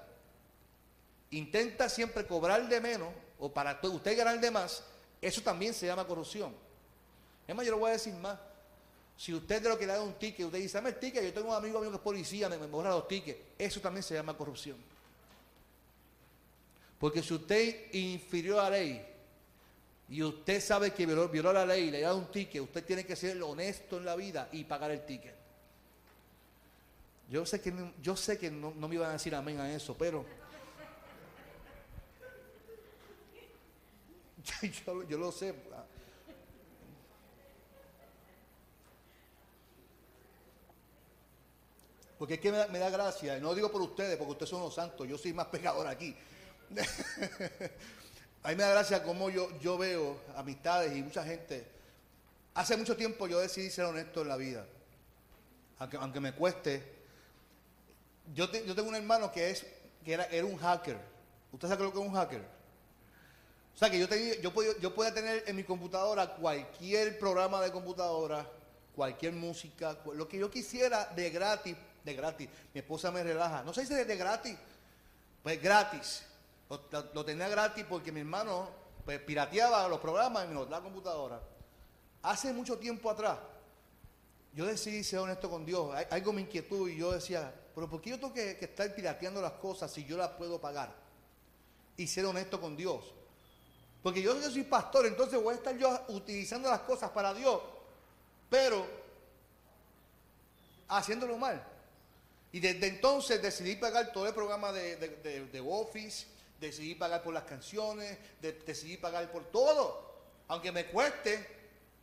intenta 1.31 1.89
siempre 1.89 2.27
cobrar 2.27 2.69
de 2.69 2.81
menos 2.81 3.09
o 3.39 3.53
para 3.53 3.79
usted 3.83 4.17
ganar 4.17 4.41
de 4.41 4.51
más, 4.51 4.83
eso 5.21 5.41
también 5.43 5.75
se 5.75 5.87
llama 5.87 6.07
corrupción. 6.07 6.55
Es 7.47 7.55
más, 7.55 7.65
yo 7.65 7.73
le 7.73 7.79
voy 7.79 7.91
a 7.91 7.93
decir 7.93 8.15
más. 8.15 8.39
Si 9.17 9.35
usted 9.35 9.63
de 9.63 9.69
lo 9.69 9.79
que 9.79 9.87
le 9.87 9.93
da 9.93 10.03
un 10.03 10.15
ticket, 10.15 10.47
usted 10.47 10.59
dice, 10.59 10.79
dame 10.79 10.91
el 10.91 10.99
ticket, 10.99 11.23
yo 11.23 11.33
tengo 11.33 11.51
un 11.51 11.55
amigo 11.55 11.81
mío 11.81 11.91
que 11.91 11.97
es 11.97 12.03
policía, 12.03 12.49
me, 12.49 12.57
me 12.57 12.67
borra 12.67 12.91
los 12.91 13.07
tickets, 13.07 13.39
eso 13.59 13.81
también 13.81 14.03
se 14.03 14.15
llama 14.15 14.37
corrupción. 14.37 14.77
Porque 16.99 17.23
si 17.23 17.35
usted 17.35 17.93
infirió 17.93 18.57
la 18.57 18.71
ley 18.71 19.07
y 20.09 20.23
usted 20.23 20.61
sabe 20.61 20.93
que 20.93 21.07
violó, 21.07 21.29
violó 21.29 21.53
la 21.53 21.67
ley 21.67 21.89
y 21.89 21.91
le 21.91 22.01
da 22.01 22.15
un 22.15 22.31
ticket, 22.31 22.63
usted 22.63 22.85
tiene 22.85 23.05
que 23.05 23.15
ser 23.15 23.43
honesto 23.43 23.99
en 23.99 24.05
la 24.05 24.17
vida 24.17 24.49
y 24.53 24.65
pagar 24.65 24.91
el 24.91 25.05
ticket. 25.05 25.40
Yo 27.31 27.47
sé 27.47 27.61
que, 27.61 27.73
yo 28.03 28.17
sé 28.17 28.37
que 28.39 28.51
no, 28.51 28.75
no 28.75 28.89
me 28.89 28.97
iban 28.97 29.11
a 29.11 29.13
decir 29.13 29.33
amén 29.37 29.61
a 29.61 29.73
eso, 29.73 29.97
pero 29.97 30.27
yo, 34.87 35.09
yo 35.09 35.17
lo 35.17 35.31
sé. 35.31 35.55
Porque 42.19 42.35
es 42.35 42.41
que 42.41 42.51
me 42.51 42.59
da, 42.59 42.67
me 42.67 42.81
da 42.81 42.91
gracia, 42.91 43.39
y 43.39 43.41
no 43.41 43.55
digo 43.55 43.71
por 43.71 43.81
ustedes, 43.81 44.17
porque 44.17 44.33
ustedes 44.33 44.51
son 44.51 44.61
los 44.61 44.75
santos, 44.75 45.09
yo 45.09 45.17
soy 45.17 45.33
más 45.33 45.47
pecador 45.47 45.87
aquí. 45.87 46.15
A 48.43 48.49
mí 48.49 48.57
me 48.57 48.63
da 48.65 48.71
gracia 48.71 49.05
como 49.05 49.31
yo, 49.31 49.57
yo 49.61 49.79
veo 49.79 50.21
amistades 50.35 50.97
y 50.97 51.03
mucha 51.03 51.23
gente. 51.23 51.65
Hace 52.55 52.77
mucho 52.77 52.97
tiempo 52.97 53.29
yo 53.29 53.39
decidí 53.39 53.71
ser 53.71 53.85
honesto 53.85 54.23
en 54.23 54.29
la 54.29 54.37
vida. 54.37 54.67
Aunque, 55.79 55.97
aunque 55.97 56.21
me 56.21 56.33
cueste. 56.33 57.00
Yo, 58.35 58.51
yo 58.51 58.75
tengo 58.75 58.89
un 58.89 58.95
hermano 58.95 59.31
que, 59.33 59.51
es, 59.51 59.67
que 60.05 60.13
era, 60.13 60.25
era 60.27 60.47
un 60.47 60.57
hacker. 60.57 60.99
¿Usted 61.53 61.69
sabe 61.69 61.85
lo 61.85 61.93
que 61.93 61.99
es 61.99 62.07
un 62.07 62.15
hacker? 62.15 62.43
O 63.75 63.79
sea 63.79 63.91
que 63.91 63.99
yo, 63.99 64.09
tenía, 64.09 64.41
yo, 64.41 64.53
podía, 64.53 64.73
yo 64.81 64.95
podía 64.95 65.13
tener 65.15 65.45
en 65.47 65.57
mi 65.57 65.65
computadora 65.65 66.35
cualquier 66.35 67.19
programa 67.19 67.61
de 67.63 67.73
computadora, 67.73 68.47
cualquier 68.95 69.33
música, 69.33 69.97
lo 70.15 70.29
que 70.29 70.39
yo 70.39 70.51
quisiera 70.51 71.07
de 71.07 71.31
gratis, 71.31 71.77
de 72.05 72.15
gratis. 72.15 72.49
Mi 72.75 72.81
esposa 72.81 73.11
me 73.11 73.23
relaja. 73.23 73.63
No 73.63 73.73
se 73.73 73.83
dice 73.83 74.05
de 74.05 74.17
gratis, 74.17 74.57
pues 75.43 75.63
gratis. 75.63 76.25
Lo 77.15 77.25
tenía 77.25 77.49
gratis 77.49 77.85
porque 77.89 78.13
mi 78.13 78.21
hermano 78.21 78.69
pues, 79.05 79.19
pirateaba 79.21 79.89
los 79.89 79.99
programas 79.99 80.45
en 80.45 80.71
la 80.71 80.81
computadora. 80.81 81.41
Hace 82.23 82.53
mucho 82.53 82.79
tiempo 82.79 83.11
atrás, 83.11 83.39
yo 84.53 84.67
decidí 84.67 85.05
ser 85.05 85.21
honesto 85.21 85.49
con 85.49 85.65
Dios. 85.65 85.95
Algo 86.11 86.33
me 86.33 86.43
inquietud 86.43 86.89
y 86.89 86.97
yo 86.97 87.13
decía, 87.13 87.55
pero 87.75 87.89
¿por 87.89 88.01
qué 88.01 88.11
yo 88.11 88.17
tengo 88.19 88.35
que, 88.35 88.59
estar 88.61 88.95
pirateando 88.95 89.41
las 89.41 89.53
cosas 89.53 89.93
si 89.93 90.05
yo 90.05 90.17
las 90.17 90.31
puedo 90.31 90.61
pagar? 90.61 90.95
Y 91.97 92.07
ser 92.07 92.25
honesto 92.27 92.61
con 92.61 92.77
Dios. 92.77 93.15
Porque 94.03 94.23
yo, 94.23 94.41
soy 94.51 94.65
pastor, 94.65 95.07
entonces 95.07 95.41
voy 95.43 95.55
a 95.55 95.59
estar 95.59 95.77
yo 95.77 96.05
utilizando 96.09 96.71
las 96.71 96.81
cosas 96.81 97.11
para 97.11 97.35
Dios, 97.35 97.61
pero 98.49 98.87
haciéndolo 100.89 101.37
mal. 101.37 101.63
Y 102.53 102.61
desde 102.61 102.89
entonces 102.89 103.41
decidí 103.41 103.77
pagar 103.77 104.13
todo 104.13 104.27
el 104.27 104.35
programa 104.35 104.73
de, 104.73 104.97
de, 104.97 105.47
de- 105.47 105.61
Office, 105.61 106.27
decidí 106.59 106.95
pagar 106.95 107.23
por 107.23 107.33
las 107.35 107.45
canciones, 107.45 108.19
de- 108.41 108.53
decidí 108.53 108.97
pagar 108.97 109.31
por 109.31 109.45
todo. 109.45 110.11
Aunque 110.49 110.73
me 110.73 110.87
cueste, 110.87 111.60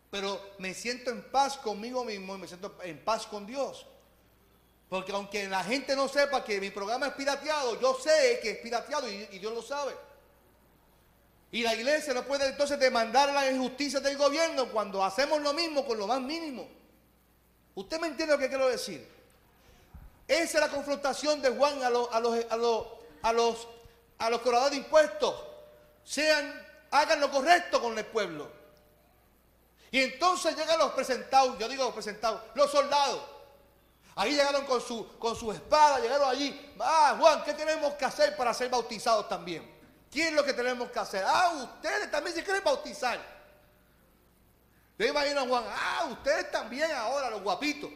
pero 0.09 0.39
me 0.59 0.73
siento 0.73 1.09
en 1.09 1.21
paz 1.21 1.57
conmigo 1.57 2.03
mismo 2.05 2.35
y 2.35 2.39
me 2.39 2.47
siento 2.47 2.77
en 2.83 3.03
paz 3.03 3.27
con 3.27 3.45
Dios. 3.45 3.85
Porque 4.89 5.11
aunque 5.11 5.47
la 5.47 5.63
gente 5.63 5.95
no 5.95 6.07
sepa 6.07 6.43
que 6.43 6.61
mi 6.61 6.69
programa 6.69 7.07
es 7.07 7.13
pirateado, 7.13 7.79
yo 7.79 7.93
sé 7.95 8.39
que 8.41 8.51
es 8.51 8.57
pirateado 8.59 9.09
y, 9.09 9.25
Dios 9.39 9.53
lo 9.53 9.61
sabe. 9.61 9.93
Y 11.51 11.63
la 11.63 11.75
iglesia 11.75 12.13
no 12.13 12.23
puede 12.23 12.47
entonces 12.47 12.79
demandar 12.79 13.29
la 13.33 13.51
injusticia 13.51 13.99
del 13.99 14.17
gobierno 14.17 14.69
cuando 14.69 15.03
hacemos 15.03 15.41
lo 15.41 15.53
mismo 15.53 15.85
con 15.85 15.97
lo 15.97 16.07
más 16.07 16.21
mínimo. 16.21 16.69
¿Usted 17.75 17.99
me 17.99 18.07
entiende 18.07 18.33
lo 18.33 18.39
que 18.39 18.47
quiero 18.47 18.67
decir? 18.67 19.07
Esa 20.27 20.57
es 20.57 20.65
la 20.65 20.69
confrontación 20.69 21.41
de 21.41 21.49
Juan 21.49 21.83
a 21.83 21.89
los, 21.89 22.09
a 22.11 22.19
los, 22.19 22.45
a 22.49 22.57
los, 22.57 22.87
a 23.21 23.33
los, 23.33 23.67
a 24.19 24.29
los 24.29 24.41
cobradores 24.41 24.71
de 24.71 24.77
impuestos. 24.77 25.35
Sean, 26.03 26.65
hagan 26.91 27.19
lo 27.19 27.29
correcto 27.29 27.81
con 27.81 27.97
el 27.97 28.05
pueblo. 28.05 28.56
Y 29.91 30.01
entonces 30.01 30.55
llegan 30.55 30.79
los 30.79 30.91
presentados, 30.91 31.57
yo 31.57 31.67
digo 31.67 31.85
los 31.85 31.93
presentados, 31.93 32.41
los 32.55 32.69
soldados. 32.69 33.21
Ahí 34.15 34.31
llegaron 34.31 34.65
con 34.65 34.81
su, 34.81 35.17
con 35.19 35.35
su 35.35 35.51
espada, 35.51 35.99
llegaron 35.99 36.29
allí. 36.29 36.73
Ah, 36.79 37.15
Juan, 37.19 37.43
¿qué 37.43 37.53
tenemos 37.53 37.93
que 37.93 38.05
hacer 38.05 38.35
para 38.35 38.53
ser 38.53 38.69
bautizados 38.69 39.29
también? 39.29 39.77
¿Qué 40.11 40.29
es 40.29 40.33
lo 40.33 40.43
que 40.43 40.53
tenemos 40.53 40.89
que 40.89 40.99
hacer? 40.99 41.23
Ah, 41.25 41.53
ustedes 41.55 42.09
también 42.09 42.35
se 42.35 42.43
quieren 42.43 42.63
bautizar. 42.63 43.19
Yo 44.97 45.05
imagino 45.05 45.41
a 45.41 45.47
Juan, 45.47 45.63
ah, 45.67 46.07
ustedes 46.09 46.49
también 46.49 46.91
ahora, 46.91 47.29
los 47.29 47.43
guapitos. 47.43 47.91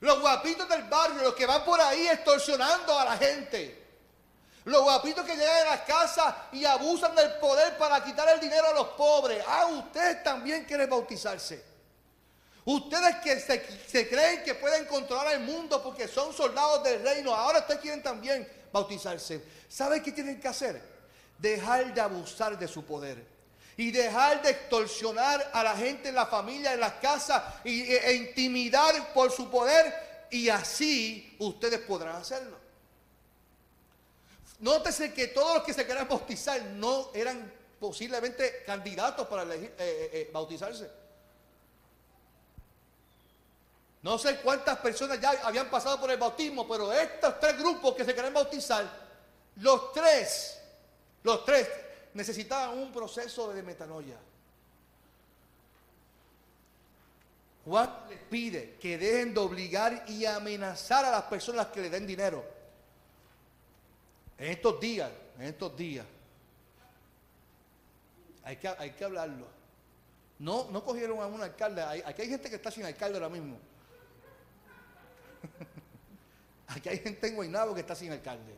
Los 0.00 0.20
guapitos 0.20 0.68
del 0.68 0.82
barrio, 0.84 1.22
los 1.22 1.34
que 1.34 1.46
van 1.46 1.64
por 1.64 1.80
ahí 1.80 2.06
extorsionando 2.08 2.98
a 2.98 3.04
la 3.06 3.16
gente. 3.16 3.79
Los 4.64 4.82
guapitos 4.82 5.24
que 5.24 5.36
llegan 5.36 5.66
a 5.66 5.70
las 5.70 5.80
casas 5.80 6.34
y 6.52 6.64
abusan 6.64 7.14
del 7.14 7.32
poder 7.38 7.78
para 7.78 8.04
quitar 8.04 8.28
el 8.28 8.40
dinero 8.40 8.66
a 8.68 8.74
los 8.74 8.88
pobres. 8.88 9.42
Ah, 9.46 9.66
ustedes 9.66 10.22
también 10.22 10.64
quieren 10.64 10.88
bautizarse. 10.88 11.64
Ustedes 12.66 13.16
que 13.16 13.40
se, 13.40 13.88
se 13.88 14.08
creen 14.08 14.44
que 14.44 14.54
pueden 14.54 14.84
controlar 14.84 15.32
el 15.32 15.40
mundo 15.40 15.82
porque 15.82 16.06
son 16.06 16.32
soldados 16.34 16.84
del 16.84 17.02
reino, 17.02 17.34
ahora 17.34 17.60
ustedes 17.60 17.80
quieren 17.80 18.02
también 18.02 18.46
bautizarse. 18.70 19.42
¿Saben 19.68 20.02
qué 20.02 20.12
tienen 20.12 20.38
que 20.38 20.48
hacer? 20.48 20.80
Dejar 21.38 21.94
de 21.94 22.00
abusar 22.00 22.58
de 22.58 22.68
su 22.68 22.84
poder 22.84 23.24
y 23.78 23.90
dejar 23.90 24.42
de 24.42 24.50
extorsionar 24.50 25.50
a 25.54 25.64
la 25.64 25.74
gente 25.74 26.10
en 26.10 26.14
la 26.14 26.26
familia, 26.26 26.74
en 26.74 26.80
las 26.80 26.94
casas 26.94 27.42
e, 27.64 27.96
e 27.96 28.12
intimidar 28.14 29.14
por 29.14 29.32
su 29.32 29.50
poder 29.50 30.28
y 30.30 30.50
así 30.50 31.34
ustedes 31.38 31.80
podrán 31.80 32.16
hacerlo. 32.16 32.59
Nótese 34.60 35.14
que 35.14 35.28
todos 35.28 35.54
los 35.56 35.64
que 35.64 35.72
se 35.72 35.86
querían 35.86 36.06
bautizar 36.06 36.62
no 36.62 37.10
eran 37.14 37.50
posiblemente 37.80 38.62
candidatos 38.66 39.26
para 39.26 39.42
eh, 39.54 39.74
eh, 39.78 40.10
eh, 40.12 40.30
bautizarse. 40.32 40.90
No 44.02 44.18
sé 44.18 44.36
cuántas 44.40 44.78
personas 44.78 45.20
ya 45.20 45.30
habían 45.44 45.70
pasado 45.70 45.98
por 45.98 46.10
el 46.10 46.18
bautismo, 46.18 46.68
pero 46.68 46.92
estos 46.92 47.40
tres 47.40 47.56
grupos 47.58 47.94
que 47.94 48.04
se 48.04 48.14
querían 48.14 48.34
bautizar, 48.34 48.86
los 49.56 49.92
tres, 49.92 50.60
los 51.22 51.44
tres 51.44 51.68
necesitaban 52.14 52.78
un 52.78 52.92
proceso 52.92 53.52
de 53.52 53.62
metanoia. 53.62 54.16
Juan 57.64 57.90
les 58.08 58.18
pide 58.18 58.76
que 58.80 58.98
dejen 58.98 59.32
de 59.34 59.40
obligar 59.40 60.04
y 60.08 60.24
amenazar 60.24 61.04
a 61.04 61.10
las 61.10 61.22
personas 61.24 61.66
que 61.68 61.80
le 61.82 61.90
den 61.90 62.06
dinero. 62.06 62.59
En 64.40 64.52
estos 64.52 64.80
días, 64.80 65.12
en 65.38 65.42
estos 65.42 65.76
días, 65.76 66.06
hay 68.42 68.56
que, 68.56 68.68
hay 68.68 68.92
que 68.92 69.04
hablarlo. 69.04 69.46
No, 70.38 70.70
no 70.70 70.82
cogieron 70.82 71.20
a 71.20 71.26
un 71.26 71.42
alcalde. 71.42 71.82
Aquí 71.82 72.22
hay 72.22 72.28
gente 72.30 72.48
que 72.48 72.56
está 72.56 72.70
sin 72.70 72.86
alcalde 72.86 73.18
ahora 73.18 73.28
mismo. 73.28 73.58
Aquí 76.68 76.88
hay 76.88 76.98
gente 77.00 77.26
en 77.28 77.36
Guaynabo 77.36 77.74
que 77.74 77.82
está 77.82 77.94
sin 77.94 78.12
alcalde. 78.12 78.56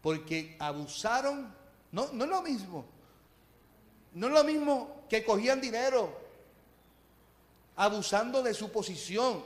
Porque 0.00 0.56
abusaron, 0.58 1.54
no, 1.92 2.10
no 2.14 2.24
es 2.24 2.30
lo 2.30 2.40
mismo. 2.40 2.86
No 4.14 4.28
es 4.28 4.32
lo 4.32 4.42
mismo 4.42 5.04
que 5.06 5.22
cogían 5.22 5.60
dinero 5.60 6.18
abusando 7.76 8.42
de 8.42 8.54
su 8.54 8.72
posición. 8.72 9.44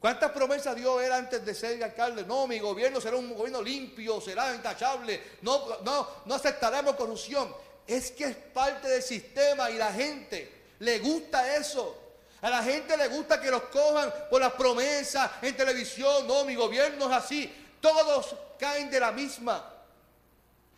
¿Cuántas 0.00 0.30
promesas 0.30 0.76
dio 0.76 1.00
él 1.00 1.12
antes 1.12 1.44
de 1.44 1.54
ser 1.54 1.82
alcalde? 1.82 2.24
No, 2.24 2.46
mi 2.46 2.60
gobierno 2.60 3.00
será 3.00 3.16
un 3.16 3.34
gobierno 3.34 3.60
limpio, 3.60 4.20
será 4.20 4.54
intachable, 4.54 5.20
no, 5.42 5.80
no, 5.82 6.08
no 6.24 6.34
aceptaremos 6.34 6.94
corrupción. 6.94 7.52
Es 7.86 8.12
que 8.12 8.24
es 8.24 8.36
parte 8.36 8.88
del 8.88 9.02
sistema 9.02 9.70
y 9.70 9.74
la 9.74 9.92
gente 9.92 10.52
le 10.78 10.98
gusta 11.00 11.56
eso. 11.56 12.04
A 12.40 12.50
la 12.50 12.62
gente 12.62 12.96
le 12.96 13.08
gusta 13.08 13.40
que 13.40 13.50
los 13.50 13.62
cojan 13.64 14.12
por 14.30 14.40
las 14.40 14.52
promesas 14.52 15.30
en 15.42 15.56
televisión. 15.56 16.26
No, 16.28 16.44
mi 16.44 16.54
gobierno 16.54 17.06
es 17.06 17.16
así. 17.16 17.52
Todos 17.80 18.36
caen 18.58 18.88
de 18.90 19.00
la 19.00 19.10
misma. 19.10 19.74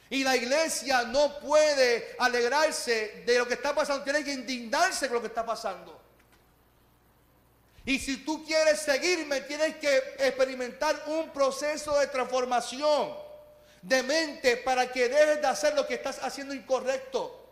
Y 0.08 0.24
la 0.24 0.34
iglesia 0.34 1.02
no 1.02 1.38
puede 1.38 2.16
alegrarse 2.18 3.22
de 3.26 3.38
lo 3.38 3.46
que 3.46 3.54
está 3.54 3.74
pasando, 3.74 4.02
tiene 4.02 4.24
que 4.24 4.32
indignarse 4.32 5.06
con 5.06 5.16
lo 5.16 5.20
que 5.20 5.28
está 5.28 5.44
pasando. 5.44 5.99
Y 7.90 7.98
si 7.98 8.18
tú 8.18 8.44
quieres 8.44 8.78
seguirme, 8.78 9.40
tienes 9.40 9.74
que 9.78 9.96
experimentar 10.20 11.02
un 11.08 11.30
proceso 11.30 11.98
de 11.98 12.06
transformación 12.06 13.16
de 13.82 14.04
mente 14.04 14.58
para 14.58 14.92
que 14.92 15.08
dejes 15.08 15.40
de 15.40 15.46
hacer 15.48 15.74
lo 15.74 15.88
que 15.88 15.94
estás 15.94 16.20
haciendo 16.22 16.54
incorrecto. 16.54 17.50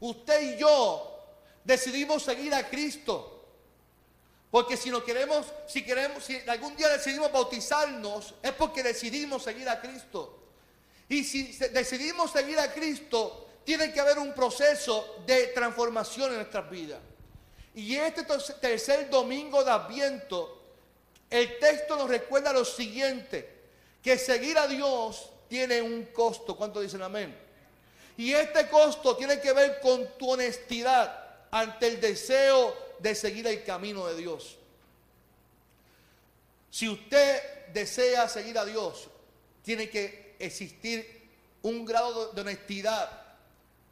Usted 0.00 0.54
y 0.54 0.58
yo 0.58 1.24
decidimos 1.64 2.24
seguir 2.24 2.52
a 2.54 2.68
Cristo. 2.68 3.42
Porque 4.50 4.76
si 4.76 4.90
no 4.90 5.02
queremos, 5.02 5.46
si 5.66 5.82
queremos, 5.82 6.24
si 6.24 6.36
algún 6.46 6.76
día 6.76 6.90
decidimos 6.90 7.32
bautizarnos, 7.32 8.34
es 8.42 8.52
porque 8.52 8.82
decidimos 8.82 9.44
seguir 9.44 9.66
a 9.70 9.80
Cristo. 9.80 10.42
Y 11.08 11.24
si 11.24 11.56
decidimos 11.72 12.32
seguir 12.32 12.58
a 12.58 12.70
Cristo, 12.70 13.48
tiene 13.64 13.94
que 13.94 14.00
haber 14.00 14.18
un 14.18 14.34
proceso 14.34 15.22
de 15.26 15.46
transformación 15.54 16.32
en 16.32 16.36
nuestras 16.36 16.68
vidas. 16.68 17.00
Y 17.74 17.96
este 17.96 18.24
tercer 18.60 19.08
domingo 19.10 19.62
de 19.62 19.70
Adviento, 19.70 20.62
el 21.30 21.58
texto 21.58 21.96
nos 21.96 22.08
recuerda 22.08 22.52
lo 22.52 22.64
siguiente, 22.64 23.56
que 24.02 24.18
seguir 24.18 24.58
a 24.58 24.66
Dios 24.66 25.30
tiene 25.48 25.82
un 25.82 26.04
costo. 26.06 26.56
¿Cuánto 26.56 26.80
dicen 26.80 27.02
amén? 27.02 27.36
Y 28.16 28.32
este 28.32 28.68
costo 28.68 29.16
tiene 29.16 29.40
que 29.40 29.52
ver 29.52 29.80
con 29.80 30.18
tu 30.18 30.30
honestidad 30.30 31.26
ante 31.50 31.86
el 31.86 32.00
deseo 32.00 32.76
de 32.98 33.14
seguir 33.14 33.46
el 33.46 33.62
camino 33.64 34.06
de 34.06 34.16
Dios. 34.16 34.56
Si 36.70 36.88
usted 36.88 37.68
desea 37.72 38.28
seguir 38.28 38.58
a 38.58 38.64
Dios, 38.64 39.08
tiene 39.62 39.88
que 39.88 40.34
existir 40.38 41.28
un 41.62 41.84
grado 41.84 42.32
de 42.32 42.40
honestidad, 42.40 43.10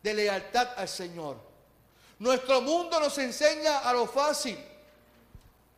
de 0.03 0.15
lealtad 0.15 0.71
al 0.77 0.89
Señor. 0.89 1.46
Nuestro 2.19 2.63
mundo 2.63 2.99
nos 2.99 3.17
enseña 3.19 3.81
a 3.81 3.93
lo 3.93 4.07
fácil. 4.07 4.59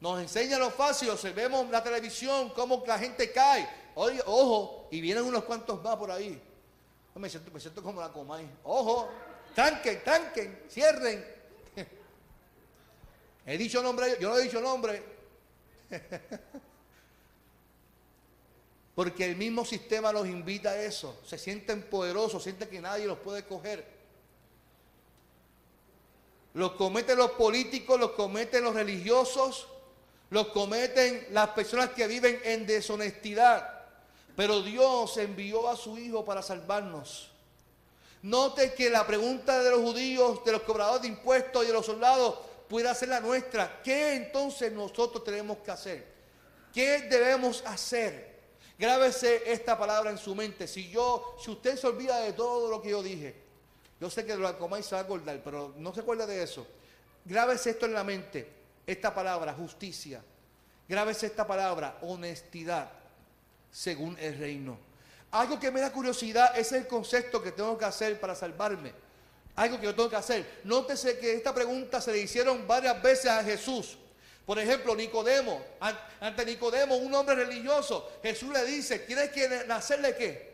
Nos 0.00 0.20
enseña 0.20 0.58
lo 0.58 0.70
fácil. 0.70 1.10
Observemos 1.10 1.68
la 1.70 1.82
televisión, 1.82 2.50
cómo 2.50 2.84
la 2.86 2.98
gente 2.98 3.32
cae. 3.32 3.68
Oye, 3.96 4.22
ojo, 4.26 4.86
y 4.90 5.00
vienen 5.00 5.24
unos 5.24 5.44
cuantos 5.44 5.82
más 5.82 5.96
por 5.96 6.10
ahí. 6.10 6.40
Me 7.16 7.28
siento, 7.28 7.50
me 7.50 7.58
siento 7.58 7.82
como 7.82 8.00
la 8.00 8.12
comay. 8.12 8.48
Ojo, 8.62 9.08
tranquen, 9.54 10.04
tranquen, 10.04 10.62
cierren. 10.70 11.26
He 13.46 13.58
dicho 13.58 13.82
nombre, 13.82 14.16
yo 14.20 14.28
no 14.28 14.38
he 14.38 14.44
dicho 14.44 14.60
nombre. 14.60 15.02
Porque 18.94 19.24
el 19.24 19.34
mismo 19.34 19.64
sistema 19.64 20.12
los 20.12 20.28
invita 20.28 20.70
a 20.70 20.82
eso. 20.82 21.20
Se 21.26 21.38
sienten 21.38 21.82
poderosos, 21.82 22.40
sienten 22.42 22.68
que 22.68 22.80
nadie 22.80 23.06
los 23.06 23.18
puede 23.18 23.44
coger. 23.44 23.97
Los 26.54 26.72
cometen 26.72 27.18
los 27.18 27.32
políticos, 27.32 27.98
los 28.00 28.12
cometen 28.12 28.64
los 28.64 28.74
religiosos, 28.74 29.68
los 30.30 30.48
cometen 30.48 31.28
las 31.30 31.50
personas 31.50 31.90
que 31.90 32.06
viven 32.06 32.40
en 32.44 32.66
deshonestidad. 32.66 33.78
Pero 34.36 34.62
Dios 34.62 35.16
envió 35.18 35.68
a 35.68 35.76
su 35.76 35.98
Hijo 35.98 36.24
para 36.24 36.42
salvarnos. 36.42 37.30
Note 38.22 38.74
que 38.74 38.90
la 38.90 39.06
pregunta 39.06 39.62
de 39.62 39.70
los 39.70 39.80
judíos, 39.80 40.44
de 40.44 40.52
los 40.52 40.62
cobradores 40.62 41.02
de 41.02 41.08
impuestos 41.08 41.64
y 41.64 41.68
de 41.68 41.72
los 41.72 41.86
soldados 41.86 42.38
puede 42.68 42.92
ser 42.94 43.08
la 43.08 43.20
nuestra. 43.20 43.80
¿Qué 43.82 44.14
entonces 44.14 44.72
nosotros 44.72 45.22
tenemos 45.24 45.58
que 45.58 45.70
hacer? 45.70 46.06
¿Qué 46.72 47.02
debemos 47.02 47.62
hacer? 47.66 48.38
Grábese 48.78 49.50
esta 49.50 49.78
palabra 49.78 50.10
en 50.10 50.18
su 50.18 50.34
mente. 50.34 50.68
Si 50.68 50.88
yo, 50.88 51.36
si 51.42 51.50
usted 51.50 51.76
se 51.76 51.86
olvida 51.86 52.20
de 52.20 52.32
todo 52.32 52.70
lo 52.70 52.80
que 52.80 52.90
yo 52.90 53.02
dije, 53.02 53.47
yo 54.00 54.08
sé 54.08 54.24
que 54.24 54.36
lo 54.36 54.58
comáis 54.58 54.86
se 54.86 54.94
va 54.94 55.00
a 55.00 55.04
acordar, 55.04 55.40
pero 55.42 55.74
no 55.76 55.92
se 55.92 56.00
acuerda 56.00 56.26
de 56.26 56.42
eso. 56.42 56.66
Grábese 57.24 57.70
esto 57.70 57.86
en 57.86 57.94
la 57.94 58.04
mente, 58.04 58.48
esta 58.86 59.14
palabra, 59.14 59.52
justicia. 59.54 60.22
Grábese 60.88 61.26
esta 61.26 61.46
palabra, 61.46 61.98
honestidad, 62.02 62.90
según 63.70 64.16
el 64.18 64.38
reino. 64.38 64.78
Algo 65.30 65.60
que 65.60 65.70
me 65.70 65.80
da 65.80 65.92
curiosidad 65.92 66.56
es 66.58 66.72
el 66.72 66.86
concepto 66.86 67.42
que 67.42 67.52
tengo 67.52 67.76
que 67.76 67.84
hacer 67.84 68.18
para 68.18 68.34
salvarme. 68.34 68.92
Algo 69.56 69.78
que 69.78 69.86
yo 69.86 69.94
tengo 69.94 70.08
que 70.08 70.16
hacer. 70.16 70.60
Nótese 70.64 71.18
que 71.18 71.34
esta 71.34 71.52
pregunta 71.52 72.00
se 72.00 72.12
le 72.12 72.18
hicieron 72.18 72.66
varias 72.66 73.02
veces 73.02 73.26
a 73.26 73.42
Jesús. 73.42 73.98
Por 74.46 74.58
ejemplo, 74.58 74.94
Nicodemo, 74.94 75.62
ante 76.20 76.46
Nicodemo, 76.46 76.96
un 76.96 77.12
hombre 77.14 77.34
religioso, 77.34 78.10
Jesús 78.22 78.50
le 78.50 78.64
dice, 78.64 79.00
tienes 79.00 79.30
que 79.30 79.64
nacerle 79.66 80.16
qué? 80.16 80.48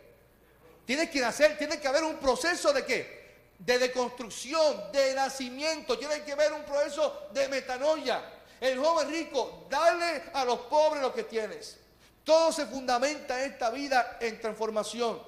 Tienes 0.84 1.10
que 1.10 1.20
nacer, 1.20 1.56
tiene 1.56 1.78
que 1.78 1.86
haber 1.86 2.02
un 2.02 2.16
proceso 2.16 2.72
de 2.72 2.84
qué? 2.84 3.23
De 3.58 3.78
deconstrucción, 3.78 4.92
de 4.92 5.14
nacimiento. 5.14 5.98
Tiene 5.98 6.22
que 6.22 6.34
ver 6.34 6.52
un 6.52 6.62
proceso 6.64 7.28
de 7.32 7.48
metanoia. 7.48 8.22
El 8.60 8.78
joven 8.78 9.10
rico, 9.10 9.66
dale 9.68 10.24
a 10.32 10.44
los 10.44 10.60
pobres 10.60 11.02
lo 11.02 11.12
que 11.12 11.24
tienes. 11.24 11.78
Todo 12.24 12.52
se 12.52 12.66
fundamenta 12.66 13.42
en 13.44 13.52
esta 13.52 13.70
vida 13.70 14.16
en 14.20 14.40
transformación, 14.40 15.20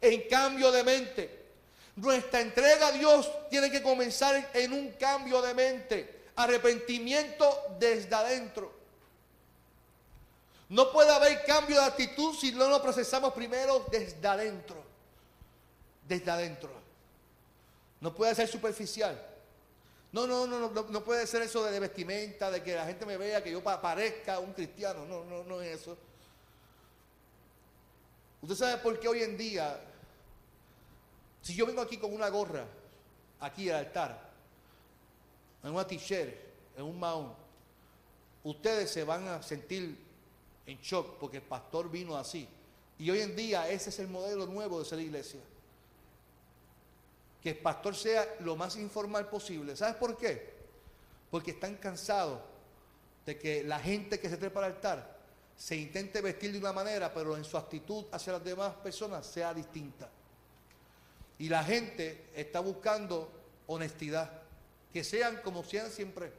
en 0.00 0.28
cambio 0.28 0.72
de 0.72 0.82
mente. 0.82 1.42
Nuestra 1.96 2.40
entrega 2.40 2.88
a 2.88 2.92
Dios 2.92 3.30
tiene 3.50 3.70
que 3.70 3.82
comenzar 3.82 4.50
en 4.54 4.72
un 4.72 4.92
cambio 4.92 5.40
de 5.42 5.54
mente, 5.54 6.22
arrepentimiento 6.36 7.76
desde 7.78 8.14
adentro. 8.14 8.72
No 10.70 10.90
puede 10.90 11.12
haber 11.12 11.44
cambio 11.44 11.76
de 11.76 11.84
actitud 11.84 12.34
si 12.34 12.50
no 12.52 12.66
lo 12.66 12.82
procesamos 12.82 13.34
primero 13.34 13.86
desde 13.90 14.26
adentro. 14.26 14.82
Desde 16.08 16.30
adentro. 16.30 16.81
No 18.02 18.12
puede 18.12 18.34
ser 18.34 18.48
superficial. 18.48 19.16
No, 20.10 20.26
no, 20.26 20.44
no, 20.44 20.58
no, 20.58 20.82
no 20.82 21.04
puede 21.04 21.24
ser 21.24 21.42
eso 21.42 21.64
de 21.64 21.78
vestimenta, 21.78 22.50
de 22.50 22.60
que 22.60 22.74
la 22.74 22.84
gente 22.84 23.06
me 23.06 23.16
vea, 23.16 23.44
que 23.44 23.52
yo 23.52 23.62
parezca 23.62 24.40
un 24.40 24.52
cristiano. 24.52 25.06
No, 25.06 25.24
no, 25.24 25.44
no 25.44 25.62
es 25.62 25.80
eso. 25.80 25.96
Usted 28.42 28.56
sabe 28.56 28.82
por 28.82 28.98
qué 28.98 29.06
hoy 29.06 29.22
en 29.22 29.38
día, 29.38 29.80
si 31.42 31.54
yo 31.54 31.64
vengo 31.64 31.80
aquí 31.80 31.96
con 31.96 32.12
una 32.12 32.28
gorra, 32.28 32.66
aquí 33.38 33.70
al 33.70 33.76
altar, 33.76 34.30
en 35.62 35.70
una 35.70 35.86
t-shirt, 35.86 36.34
en 36.76 36.82
un 36.82 36.98
maón, 36.98 37.32
ustedes 38.42 38.90
se 38.90 39.04
van 39.04 39.28
a 39.28 39.42
sentir 39.44 39.96
en 40.66 40.80
shock 40.80 41.18
porque 41.20 41.36
el 41.36 41.44
pastor 41.44 41.88
vino 41.88 42.16
así. 42.16 42.48
Y 42.98 43.08
hoy 43.10 43.20
en 43.20 43.36
día 43.36 43.70
ese 43.70 43.90
es 43.90 43.98
el 44.00 44.08
modelo 44.08 44.46
nuevo 44.46 44.80
de 44.80 44.86
ser 44.86 44.98
iglesia 44.98 45.40
que 47.42 47.50
el 47.50 47.58
pastor 47.58 47.96
sea 47.96 48.36
lo 48.40 48.54
más 48.54 48.76
informal 48.76 49.28
posible. 49.28 49.76
¿Sabes 49.76 49.96
por 49.96 50.16
qué? 50.16 50.52
Porque 51.30 51.50
están 51.50 51.76
cansados 51.76 52.40
de 53.26 53.38
que 53.38 53.64
la 53.64 53.80
gente 53.80 54.20
que 54.20 54.28
se 54.28 54.36
trepa 54.36 54.60
al 54.60 54.72
altar 54.72 55.18
se 55.56 55.76
intente 55.76 56.20
vestir 56.20 56.52
de 56.52 56.58
una 56.58 56.72
manera, 56.72 57.12
pero 57.12 57.36
en 57.36 57.44
su 57.44 57.56
actitud 57.56 58.06
hacia 58.12 58.34
las 58.34 58.44
demás 58.44 58.74
personas 58.76 59.26
sea 59.26 59.52
distinta. 59.52 60.08
Y 61.38 61.48
la 61.48 61.64
gente 61.64 62.30
está 62.34 62.60
buscando 62.60 63.30
honestidad, 63.66 64.30
que 64.92 65.02
sean 65.02 65.40
como 65.42 65.64
sean 65.64 65.90
siempre. 65.90 66.32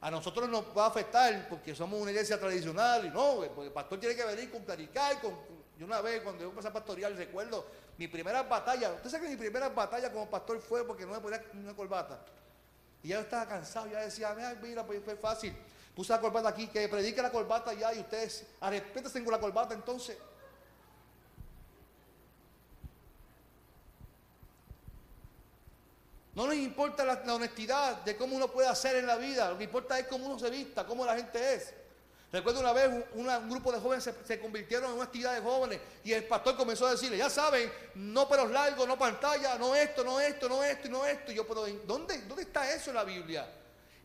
A 0.00 0.10
nosotros 0.10 0.48
nos 0.48 0.64
va 0.76 0.84
a 0.84 0.88
afectar 0.88 1.48
porque 1.48 1.74
somos 1.74 2.00
una 2.00 2.10
iglesia 2.10 2.38
tradicional 2.38 3.06
y 3.06 3.10
no, 3.10 3.36
porque 3.54 3.68
el 3.68 3.72
pastor 3.72 4.00
tiene 4.00 4.16
que 4.16 4.24
venir 4.24 4.50
con 4.50 4.64
claricar. 4.64 5.20
Con, 5.20 5.34
yo 5.78 5.84
una 5.84 6.00
vez 6.00 6.22
cuando 6.22 6.42
yo 6.42 6.50
empecé 6.50 6.68
a 6.68 6.72
pastorear 6.72 7.12
recuerdo 7.12 7.66
mi 7.98 8.08
primera 8.08 8.42
batalla, 8.42 8.92
usted 8.92 9.10
sabe 9.10 9.24
que 9.24 9.30
mi 9.30 9.36
primera 9.36 9.68
batalla 9.68 10.10
como 10.10 10.28
pastor 10.28 10.60
fue 10.60 10.86
porque 10.86 11.04
no 11.04 11.12
me 11.12 11.20
ponía 11.20 11.42
una 11.54 11.74
corbata. 11.74 12.18
Y 13.02 13.08
ya 13.08 13.20
estaba 13.20 13.46
cansado, 13.46 13.86
ya 13.86 14.00
decía, 14.00 14.34
mira, 14.60 14.84
pues 14.86 15.02
fue 15.04 15.16
fácil. 15.16 15.54
Puse 15.94 16.12
la 16.12 16.20
corbata 16.20 16.48
aquí, 16.48 16.66
que 16.66 16.88
predique 16.88 17.22
la 17.22 17.30
corbata 17.30 17.72
ya 17.72 17.92
y 17.94 18.00
ustedes 18.00 18.46
arrepiéntanse 18.60 19.22
con 19.22 19.32
la 19.32 19.40
corbata 19.40 19.74
entonces. 19.74 20.18
No 26.34 26.46
nos 26.46 26.54
importa 26.54 27.02
la, 27.02 27.22
la, 27.24 27.34
honestidad 27.34 28.02
de 28.02 28.14
cómo 28.14 28.36
uno 28.36 28.48
puede 28.48 28.68
hacer 28.68 28.96
en 28.96 29.06
la 29.06 29.16
vida, 29.16 29.50
lo 29.50 29.56
que 29.56 29.64
importa 29.64 29.98
es 29.98 30.06
cómo 30.06 30.26
uno 30.26 30.38
se 30.38 30.50
vista, 30.50 30.84
cómo 30.84 31.06
la 31.06 31.16
gente 31.16 31.54
es. 31.54 31.72
Recuerdo 32.32 32.60
una 32.60 32.72
vez 32.72 32.90
un, 33.14 33.48
grupo 33.48 33.70
de 33.70 33.78
jóvenes 33.78 34.10
se, 34.24 34.40
convirtieron 34.40 34.90
en 34.90 34.96
una 34.96 35.04
actividad 35.04 35.34
de 35.34 35.40
jóvenes 35.40 35.80
y 36.02 36.12
el 36.12 36.24
pastor 36.24 36.56
comenzó 36.56 36.86
a 36.86 36.90
decirle, 36.90 37.16
ya 37.16 37.30
saben, 37.30 37.72
no 37.94 38.28
pelos 38.28 38.50
largos, 38.50 38.86
no 38.86 38.98
pantalla, 38.98 39.56
no 39.56 39.74
esto, 39.76 40.02
no 40.02 40.20
esto, 40.20 40.48
no 40.48 40.64
esto 40.64 40.88
y 40.88 40.90
no 40.90 41.06
esto. 41.06 41.32
Y 41.32 41.36
yo, 41.36 41.46
pero 41.46 41.64
¿dónde, 41.86 42.18
¿dónde 42.22 42.42
está 42.42 42.70
eso 42.72 42.90
en 42.90 42.96
la 42.96 43.04
Biblia? 43.04 43.48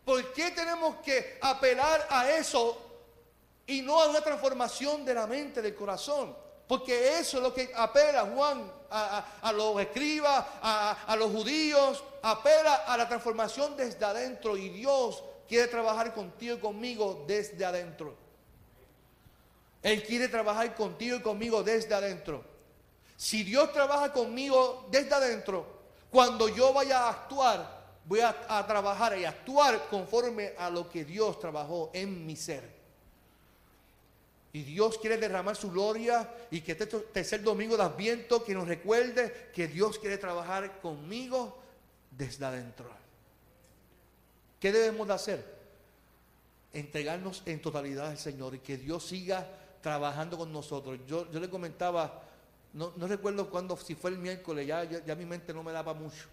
¿Por 0.05 0.33
qué 0.33 0.51
tenemos 0.51 0.97
que 0.97 1.39
apelar 1.41 2.07
a 2.09 2.29
eso 2.29 2.77
y 3.65 3.81
no 3.81 3.99
a 3.99 4.09
una 4.09 4.21
transformación 4.21 5.03
de 5.03 5.15
la 5.15 5.25
mente, 5.25 5.61
del 5.61 5.73
corazón? 5.73 6.35
Porque 6.67 7.17
eso 7.17 7.37
es 7.37 7.43
lo 7.43 7.53
que 7.53 7.71
apela 7.75 8.29
Juan 8.33 8.71
a, 8.91 9.51
los 9.53 9.81
escribas, 9.81 10.45
a, 10.61 11.05
a 11.07 11.15
los 11.15 11.31
judíos, 11.31 12.03
apela 12.21 12.75
a 12.85 12.95
la 12.97 13.07
transformación 13.07 13.75
desde 13.75 14.05
adentro 14.05 14.55
y 14.55 14.69
Dios 14.69 15.23
quiere 15.51 15.67
trabajar 15.67 16.13
contigo 16.13 16.55
y 16.55 16.59
conmigo 16.59 17.25
desde 17.27 17.65
adentro. 17.65 18.15
Él 19.83 20.01
quiere 20.01 20.29
trabajar 20.29 20.73
contigo 20.75 21.17
y 21.17 21.21
conmigo 21.21 21.61
desde 21.61 21.93
adentro. 21.93 22.41
Si 23.17 23.43
Dios 23.43 23.73
trabaja 23.73 24.13
conmigo 24.13 24.87
desde 24.89 25.13
adentro, 25.13 25.65
cuando 26.09 26.47
yo 26.47 26.71
vaya 26.71 26.99
a 26.99 27.09
actuar, 27.09 27.81
voy 28.05 28.21
a, 28.21 28.65
trabajar 28.65 29.19
y 29.19 29.25
actuar 29.25 29.89
conforme 29.89 30.53
a 30.57 30.69
lo 30.69 30.89
que 30.89 31.03
Dios 31.03 31.37
trabajó 31.37 31.91
en 31.93 32.25
mi 32.25 32.37
ser. 32.37 32.63
Y 34.53 34.63
Dios 34.63 34.97
quiere 34.99 35.17
derramar 35.17 35.57
su 35.57 35.69
gloria 35.69 36.33
y 36.49 36.61
que 36.61 36.71
este 36.71 36.85
tercer 36.85 37.43
domingo 37.43 37.75
de 37.75 37.83
Adviento 37.83 38.41
que 38.41 38.53
nos 38.53 38.69
recuerde 38.69 39.51
que 39.53 39.67
Dios 39.67 39.99
quiere 39.99 40.17
trabajar 40.17 40.79
conmigo 40.79 41.59
desde 42.09 42.45
adentro. 42.45 43.00
¿Qué 44.61 44.71
debemos 44.71 45.07
de 45.07 45.13
hacer? 45.15 45.43
Entregarnos 46.71 47.41
en 47.47 47.59
totalidad 47.59 48.09
al 48.09 48.19
Señor 48.19 48.53
y 48.53 48.59
que 48.59 48.77
Dios 48.77 49.03
siga 49.07 49.47
trabajando 49.81 50.37
con 50.37 50.53
nosotros. 50.53 50.99
Yo, 51.07 51.29
yo 51.31 51.39
le 51.39 51.49
comentaba, 51.49 52.21
no, 52.73 52.93
recuerdo 52.99 53.49
cuándo, 53.49 53.75
si 53.75 53.95
fue 53.95 54.11
el 54.11 54.19
miércoles, 54.19 54.67
ya, 54.67 54.83
ya, 54.83 55.15
mi 55.15 55.25
mente 55.25 55.51
no 55.51 55.63
me 55.63 55.71
daba 55.71 55.95
mucho. 55.95 56.27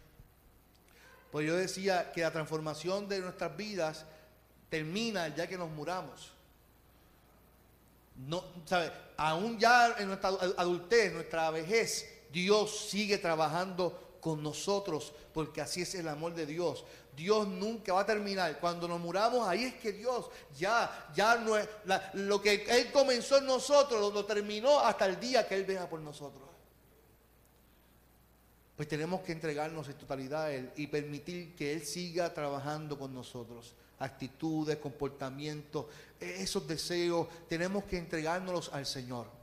Pues 1.33 1.47
yo 1.47 1.57
decía 1.57 2.13
que 2.13 2.21
la 2.21 2.31
transformación 2.31 3.09
de 3.09 3.21
nuestras 3.21 3.57
vidas 3.57 4.05
termina 4.69 5.35
ya 5.35 5.47
que 5.47 5.57
nos 5.57 5.71
muramos. 5.71 6.31
No, 8.27 8.45
¿sabe? 8.67 8.93
Aún 9.17 9.59
ya 9.59 9.95
en 9.99 10.09
nuestra 10.09 10.29
adultez, 10.59 11.15
nuestra 11.15 11.51
vejez, 11.51 12.07
Dios 12.31 12.89
sigue 12.91 13.17
trabajando 13.17 14.08
con 14.21 14.43
nosotros, 14.43 15.13
porque 15.33 15.61
así 15.61 15.83
es 15.83 15.95
el 15.95 16.09
amor 16.09 16.35
de 16.35 16.47
Dios. 16.47 16.85
Dios 17.17 17.47
nunca 17.49 17.93
va 17.93 18.03
a 18.03 18.07
terminar. 18.07 18.59
Cuando 18.61 18.87
nos 18.87 19.01
muramos, 19.01 19.47
ahí 19.47 19.65
es 19.65 19.75
que 19.75 19.93
Dios 19.93 20.27
ya, 20.57 21.11
ya 21.15 21.37
no 21.37 21.57
es, 21.57 21.69
lo 22.15 22.41
que 22.41 22.65
Él 22.69 22.93
comenzó 22.93 23.39
en 23.39 23.47
nosotros, 23.47 24.01
lo, 24.01 24.11
lo 24.11 24.25
terminó 24.25 24.81
hasta 24.81 25.07
el 25.07 25.19
día 25.19 25.47
que 25.47 25.55
Él 25.55 25.65
venga 25.65 25.89
por 25.89 26.01
nosotros. 26.01 26.49
Pues 28.77 28.87
tenemos 28.87 29.23
que 29.23 29.33
entregarnos 29.33 29.89
en 29.89 29.95
totalidad 29.95 30.45
a 30.45 30.53
Él 30.53 30.71
y 30.77 30.87
permitir 30.87 31.57
que 31.57 31.73
Él 31.73 31.85
siga 31.85 32.33
trabajando 32.33 32.99
con 32.99 33.13
nosotros 33.13 33.75
actitudes, 33.99 34.77
comportamientos, 34.79 35.87
esos 36.21 36.67
deseos, 36.67 37.29
tenemos 37.49 37.85
que 37.85 37.99
entregárnoslos 37.99 38.71
al 38.73 38.87
Señor. 38.87 39.38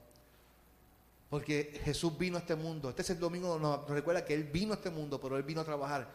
Porque 1.29 1.81
Jesús 1.83 2.17
vino 2.17 2.37
a 2.37 2.39
este 2.39 2.55
mundo. 2.55 2.89
Este 2.89 3.01
es 3.01 3.09
el 3.11 3.19
domingo, 3.19 3.57
nos 3.59 3.87
recuerda 3.89 4.23
que 4.23 4.33
Él 4.33 4.43
vino 4.43 4.73
a 4.73 4.75
este 4.75 4.89
mundo, 4.89 5.19
pero 5.19 5.37
Él 5.37 5.43
vino 5.43 5.61
a 5.61 5.65
trabajar 5.65 6.07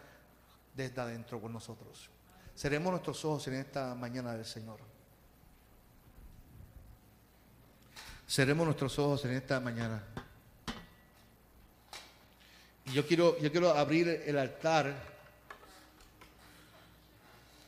desde 0.75 1.01
adentro 1.01 1.41
con 1.41 1.53
nosotros. 1.53 2.09
Seremos 2.55 2.91
nuestros 2.91 3.25
ojos 3.25 3.47
en 3.49 3.55
esta 3.55 3.95
mañana 3.95 4.35
del 4.35 4.45
Señor. 4.45 4.81
Seremos 8.27 8.65
nuestros 8.65 8.99
ojos 8.99 9.25
en 9.25 9.33
esta 9.33 9.59
mañana. 9.59 10.05
Y 12.87 12.93
yo 12.93 13.07
quiero, 13.07 13.39
yo 13.39 13.51
quiero 13.51 13.71
abrir 13.71 14.09
el 14.27 14.39
altar 14.39 14.95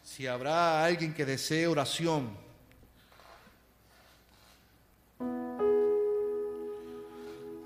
si 0.04 0.26
habrá 0.26 0.84
alguien 0.84 1.14
que 1.14 1.24
desee 1.24 1.66
oración, 1.66 2.36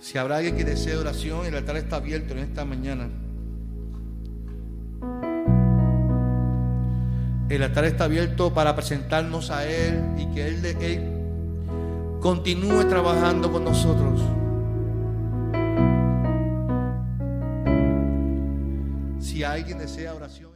si 0.07 0.19
habrá 0.19 0.37
alguien 0.37 0.57
que 0.57 0.65
desee 0.65 0.97
oración, 0.97 1.47
el 1.47 1.57
altar 1.57 1.77
está 1.79 1.97
abierto 1.97 2.33
en 2.33 2.39
esta 2.39 2.65
mañana. 2.65 3.09
El 7.49 7.63
altar 7.65 7.87
está 7.87 8.05
abierto 8.05 8.55
para 8.55 8.77
presentarnos 8.77 9.51
a 9.51 9.67
Él 9.67 10.01
y 10.17 10.33
que 10.33 10.47
Él, 10.47 10.65
Él 10.65 12.21
continúe 12.21 12.85
trabajando 12.89 13.51
con 13.51 13.65
nosotros. 13.65 14.21
Si 19.19 19.43
alguien 19.43 19.79
desea 19.79 20.15
oración. 20.15 20.56